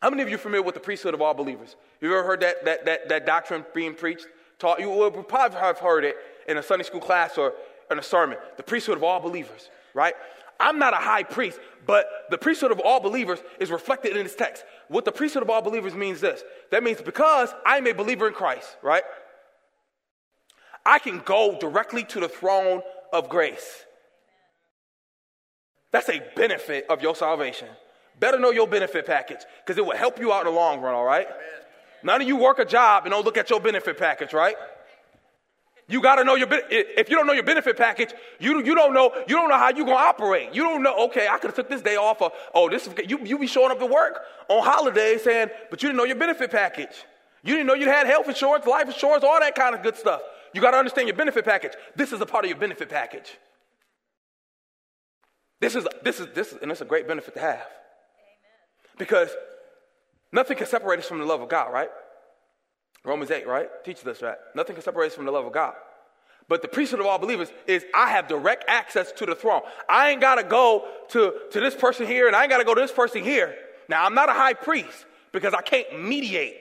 How 0.00 0.10
many 0.10 0.22
of 0.22 0.28
you 0.28 0.36
are 0.36 0.38
familiar 0.38 0.62
with 0.62 0.74
the 0.74 0.80
priesthood 0.80 1.14
of 1.14 1.22
all 1.22 1.34
believers? 1.34 1.76
You 2.00 2.12
ever 2.12 2.24
heard 2.24 2.40
that, 2.40 2.64
that, 2.64 2.84
that, 2.84 3.08
that 3.08 3.26
doctrine 3.26 3.64
being 3.74 3.94
preached? 3.94 4.26
Taught? 4.58 4.80
You 4.80 4.90
will 4.90 5.10
probably 5.10 5.58
have 5.58 5.78
heard 5.78 6.04
it 6.04 6.16
in 6.46 6.58
a 6.58 6.62
Sunday 6.62 6.84
school 6.84 7.00
class 7.00 7.36
or 7.38 7.54
in 7.90 7.98
a 7.98 8.02
sermon. 8.02 8.38
The 8.56 8.62
priesthood 8.62 8.96
of 8.96 9.02
all 9.02 9.20
believers, 9.20 9.70
right? 9.94 10.14
I'm 10.60 10.78
not 10.78 10.92
a 10.92 10.98
high 10.98 11.24
priest, 11.24 11.58
but 11.86 12.06
the 12.30 12.38
priesthood 12.38 12.70
of 12.70 12.80
all 12.80 13.00
believers 13.00 13.40
is 13.58 13.70
reflected 13.70 14.16
in 14.16 14.22
this 14.22 14.36
text. 14.36 14.64
What 14.88 15.04
the 15.04 15.12
priesthood 15.12 15.42
of 15.42 15.50
all 15.50 15.62
believers 15.62 15.94
means 15.94 16.20
this 16.20 16.42
that 16.70 16.82
means 16.82 17.00
because 17.02 17.52
I'm 17.66 17.86
a 17.86 17.92
believer 17.92 18.28
in 18.28 18.34
Christ, 18.34 18.76
right? 18.82 19.02
I 20.86 20.98
can 20.98 21.20
go 21.20 21.56
directly 21.58 22.04
to 22.04 22.20
the 22.20 22.28
throne 22.28 22.82
of 23.12 23.28
grace. 23.28 23.84
That's 25.92 26.08
a 26.08 26.20
benefit 26.34 26.86
of 26.90 27.02
your 27.02 27.14
salvation. 27.14 27.68
Better 28.18 28.38
know 28.38 28.50
your 28.50 28.66
benefit 28.66 29.06
package 29.06 29.40
because 29.64 29.78
it 29.78 29.84
will 29.84 29.96
help 29.96 30.18
you 30.18 30.32
out 30.32 30.46
in 30.46 30.52
the 30.52 30.58
long 30.58 30.80
run, 30.80 30.94
all 30.94 31.04
right? 31.04 31.26
None 32.02 32.20
of 32.20 32.28
you 32.28 32.36
work 32.36 32.58
a 32.58 32.64
job 32.64 33.04
and 33.04 33.12
don't 33.12 33.24
look 33.24 33.36
at 33.36 33.48
your 33.50 33.60
benefit 33.60 33.98
package, 33.98 34.32
right? 34.32 34.56
You 35.88 36.00
got 36.00 36.16
to 36.16 36.24
know 36.24 36.34
your 36.34 36.48
if 36.50 37.10
you 37.10 37.16
don't 37.16 37.26
know 37.26 37.32
your 37.32 37.42
benefit 37.42 37.76
package, 37.76 38.14
you 38.40 38.62
you 38.64 38.74
don't 38.74 38.94
know 38.94 39.12
you 39.28 39.36
don't 39.36 39.50
know 39.50 39.58
how 39.58 39.68
you 39.68 39.84
gonna 39.84 39.96
operate. 39.96 40.54
You 40.54 40.62
don't 40.62 40.82
know. 40.82 41.06
Okay, 41.06 41.28
I 41.28 41.36
could 41.38 41.48
have 41.48 41.56
took 41.56 41.68
this 41.68 41.82
day 41.82 41.96
off. 41.96 42.22
Or, 42.22 42.32
oh, 42.54 42.70
this 42.70 42.86
is 42.86 42.94
you. 43.06 43.20
You 43.22 43.38
be 43.38 43.46
showing 43.46 43.70
up 43.70 43.78
to 43.80 43.86
work 43.86 44.22
on 44.48 44.64
holidays 44.64 45.24
saying, 45.24 45.48
but 45.70 45.82
you 45.82 45.90
didn't 45.90 45.98
know 45.98 46.04
your 46.04 46.16
benefit 46.16 46.50
package. 46.50 47.04
You 47.42 47.54
didn't 47.54 47.66
know 47.66 47.74
you 47.74 47.86
had 47.86 48.06
health 48.06 48.28
insurance, 48.28 48.64
life 48.64 48.86
insurance, 48.86 49.22
all 49.22 49.38
that 49.40 49.54
kind 49.54 49.74
of 49.74 49.82
good 49.82 49.96
stuff. 49.96 50.22
You 50.54 50.60
got 50.60 50.70
to 50.70 50.78
understand 50.78 51.08
your 51.08 51.16
benefit 51.16 51.44
package. 51.44 51.72
This 51.96 52.12
is 52.12 52.20
a 52.20 52.26
part 52.26 52.44
of 52.44 52.48
your 52.48 52.58
benefit 52.58 52.88
package. 52.88 53.36
This 55.60 55.74
is 55.74 55.86
this 56.02 56.20
is 56.20 56.28
this, 56.34 56.54
and 56.62 56.70
it's 56.70 56.80
a 56.80 56.84
great 56.84 57.08
benefit 57.08 57.34
to 57.34 57.40
have. 57.40 57.56
Amen. 57.56 58.96
Because 58.98 59.30
nothing 60.32 60.56
can 60.56 60.66
separate 60.66 61.00
us 61.00 61.06
from 61.06 61.18
the 61.18 61.24
love 61.24 61.40
of 61.40 61.48
God, 61.48 61.72
right? 61.72 61.90
Romans 63.04 63.30
8, 63.30 63.46
right? 63.46 63.68
Teaches 63.84 64.06
us 64.06 64.20
that. 64.20 64.38
Nothing 64.54 64.76
can 64.76 64.84
separate 64.84 65.08
us 65.08 65.14
from 65.14 65.26
the 65.26 65.32
love 65.32 65.44
of 65.44 65.52
God. 65.52 65.74
But 66.48 66.62
the 66.62 66.68
priesthood 66.68 67.00
of 67.00 67.06
all 67.06 67.18
believers 67.18 67.48
is 67.66 67.84
I 67.94 68.10
have 68.10 68.28
direct 68.28 68.64
access 68.68 69.10
to 69.12 69.26
the 69.26 69.34
throne. 69.34 69.62
I 69.88 70.10
ain't 70.10 70.20
got 70.20 70.36
to 70.36 70.44
go 70.44 70.86
to, 71.08 71.32
to 71.50 71.60
this 71.60 71.74
person 71.74 72.06
here 72.06 72.26
and 72.26 72.36
I 72.36 72.42
ain't 72.42 72.50
got 72.50 72.58
to 72.58 72.64
go 72.64 72.74
to 72.74 72.80
this 72.80 72.92
person 72.92 73.22
here. 73.22 73.54
Now, 73.88 74.04
I'm 74.04 74.14
not 74.14 74.28
a 74.28 74.32
high 74.32 74.54
priest 74.54 75.06
because 75.32 75.54
I 75.54 75.62
can't 75.62 76.02
mediate. 76.02 76.56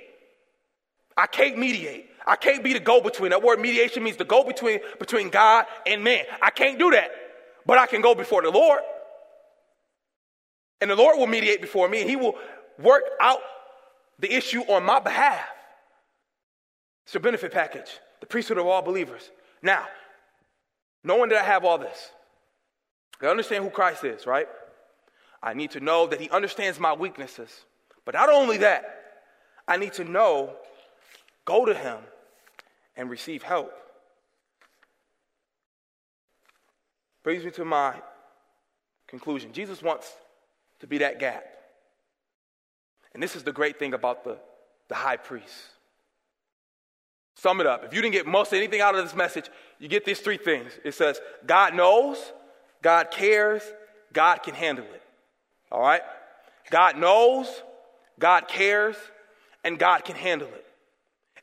I 1.18 1.28
can't 1.28 1.58
mediate. 1.58 2.10
I 2.26 2.36
can't 2.36 2.64
be 2.64 2.74
the 2.74 2.80
go 2.80 3.02
between. 3.02 3.32
That 3.32 3.44
word 3.44 3.60
mediation 3.60 4.04
means 4.04 4.18
the 4.18 4.26
go 4.26 4.44
between 4.44 4.80
between 5.00 5.30
God 5.30 5.66
and 5.86 6.04
man. 6.04 6.26
I 6.42 6.50
can't 6.50 6.80
do 6.80 6.92
that. 6.92 7.12
But 7.66 7.78
I 7.78 7.86
can 7.86 8.02
go 8.02 8.16
before 8.16 8.42
the 8.42 8.50
Lord. 8.50 8.82
And 10.82 10.90
the 10.90 10.96
Lord 10.96 11.18
will 11.18 11.28
mediate 11.28 11.62
before 11.62 11.88
me 11.88 12.02
and 12.02 12.10
he 12.10 12.16
will 12.16 12.36
work 12.80 13.04
out 13.22 13.40
the 14.20 14.34
issue 14.34 14.62
on 14.62 14.84
my 14.84 15.00
behalf. 15.00 15.46
It's 17.06 17.16
a 17.16 17.20
benefit 17.20 17.52
package, 17.52 18.00
the 18.20 18.26
priesthood 18.26 18.58
of 18.58 18.66
all 18.66 18.82
believers. 18.82 19.30
Now, 19.62 19.86
knowing 21.04 21.30
that 21.30 21.40
I 21.40 21.44
have 21.44 21.66
all 21.66 21.78
this, 21.78 22.12
I 23.22 23.28
understand 23.28 23.64
who 23.64 23.70
Christ 23.70 24.04
is, 24.04 24.26
right? 24.26 24.48
I 25.42 25.54
need 25.54 25.72
to 25.72 25.80
know 25.80 26.08
that 26.08 26.20
He 26.20 26.30
understands 26.30 26.80
my 26.80 26.94
weaknesses. 26.94 27.66
But 28.06 28.16
not 28.16 28.30
only 28.30 28.58
that, 28.58 28.84
I 29.68 29.78
need 29.78 29.94
to 29.94 30.04
know, 30.04 30.56
go 31.46 31.66
to 31.66 31.74
Him 31.74 31.98
and 32.96 33.10
receive 33.10 33.44
help. 33.44 33.74
Brings 37.24 37.46
me 37.46 37.52
to 37.52 37.66
my 37.66 37.96
conclusion. 39.08 39.54
Jesus 39.54 39.82
wants 39.82 40.12
to 40.80 40.88
be 40.88 41.00
that 41.00 41.20
gap. 41.20 41.46
And 43.14 43.22
this 43.22 43.36
is 43.36 43.44
the 43.44 43.52
great 43.52 43.80
thing 43.80 43.94
about 43.94 44.24
the, 44.24 44.38
the 44.90 44.96
high 44.96 45.18
priest. 45.18 45.54
Sum 47.36 47.62
it 47.62 47.68
up. 47.68 47.84
If 47.84 47.94
you 47.94 48.02
didn't 48.02 48.14
get 48.14 48.28
most 48.28 48.54
anything 48.54 48.82
out 48.82 48.96
of 48.96 49.04
this 49.04 49.16
message, 49.16 49.50
you 49.80 49.88
get 49.88 50.06
these 50.06 50.20
three 50.20 50.38
things. 50.38 50.72
It 50.84 50.94
says, 50.94 51.20
God 51.46 51.74
knows, 51.74 52.18
God 52.82 53.12
cares, 53.12 53.64
God 54.12 54.44
can 54.44 54.54
handle 54.54 54.86
it. 54.86 55.02
All 55.72 55.82
right? 55.82 56.02
God 56.70 56.98
knows, 56.98 57.48
God 58.20 58.48
cares, 58.48 58.96
and 59.64 59.80
God 59.80 60.06
can 60.06 60.16
handle 60.16 60.48
it. 60.50 60.66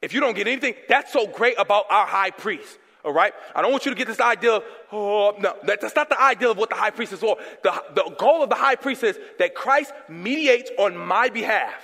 If 0.02 0.14
you 0.14 0.20
don't 0.20 0.34
get 0.34 0.46
anything, 0.46 0.74
that's 0.88 1.12
so 1.12 1.26
great 1.26 1.56
about 1.58 1.84
our 1.90 2.06
high 2.06 2.30
priest. 2.30 2.78
All 3.04 3.12
right? 3.12 3.32
I 3.54 3.62
don't 3.62 3.70
want 3.70 3.86
you 3.86 3.90
to 3.90 3.96
get 3.96 4.06
this 4.06 4.20
idea 4.20 4.52
of, 4.56 4.64
oh, 4.92 5.34
no, 5.38 5.54
that's 5.64 5.96
not 5.96 6.08
the 6.08 6.20
idea 6.20 6.50
of 6.50 6.56
what 6.56 6.70
the 6.70 6.76
high 6.76 6.90
priest 6.90 7.12
is 7.12 7.20
for. 7.20 7.36
The, 7.62 7.82
the 7.94 8.14
goal 8.18 8.42
of 8.42 8.50
the 8.50 8.56
high 8.56 8.76
priest 8.76 9.02
is 9.04 9.18
that 9.38 9.54
Christ 9.54 9.92
mediates 10.08 10.70
on 10.78 10.96
my 10.96 11.28
behalf, 11.28 11.82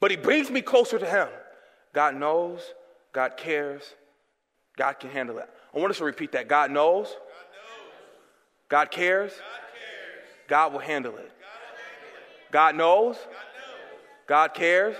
but 0.00 0.10
he 0.10 0.16
brings 0.16 0.50
me 0.50 0.60
closer 0.60 0.98
to 0.98 1.06
him. 1.06 1.28
God 1.92 2.16
knows, 2.16 2.60
God 3.12 3.36
cares, 3.36 3.82
God 4.76 4.94
can 4.94 5.10
handle 5.10 5.38
it. 5.38 5.48
I 5.74 5.78
want 5.78 5.90
us 5.90 5.98
to 5.98 6.04
repeat 6.04 6.32
that. 6.32 6.48
God 6.48 6.70
knows, 6.70 7.06
God, 7.06 7.14
knows. 7.14 7.18
God, 8.68 8.90
cares, 8.90 9.32
God 9.32 9.38
cares, 9.38 10.48
God 10.48 10.72
will 10.72 10.80
handle 10.80 11.16
it. 11.16 11.30
God, 12.50 12.74
knows, 12.74 13.16
God, 13.16 13.24
knows. 13.24 13.26
God 14.26 14.54
cares, 14.54 14.96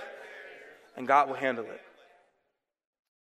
and 0.95 1.07
God 1.07 1.27
will 1.27 1.35
handle 1.35 1.65
it. 1.65 1.81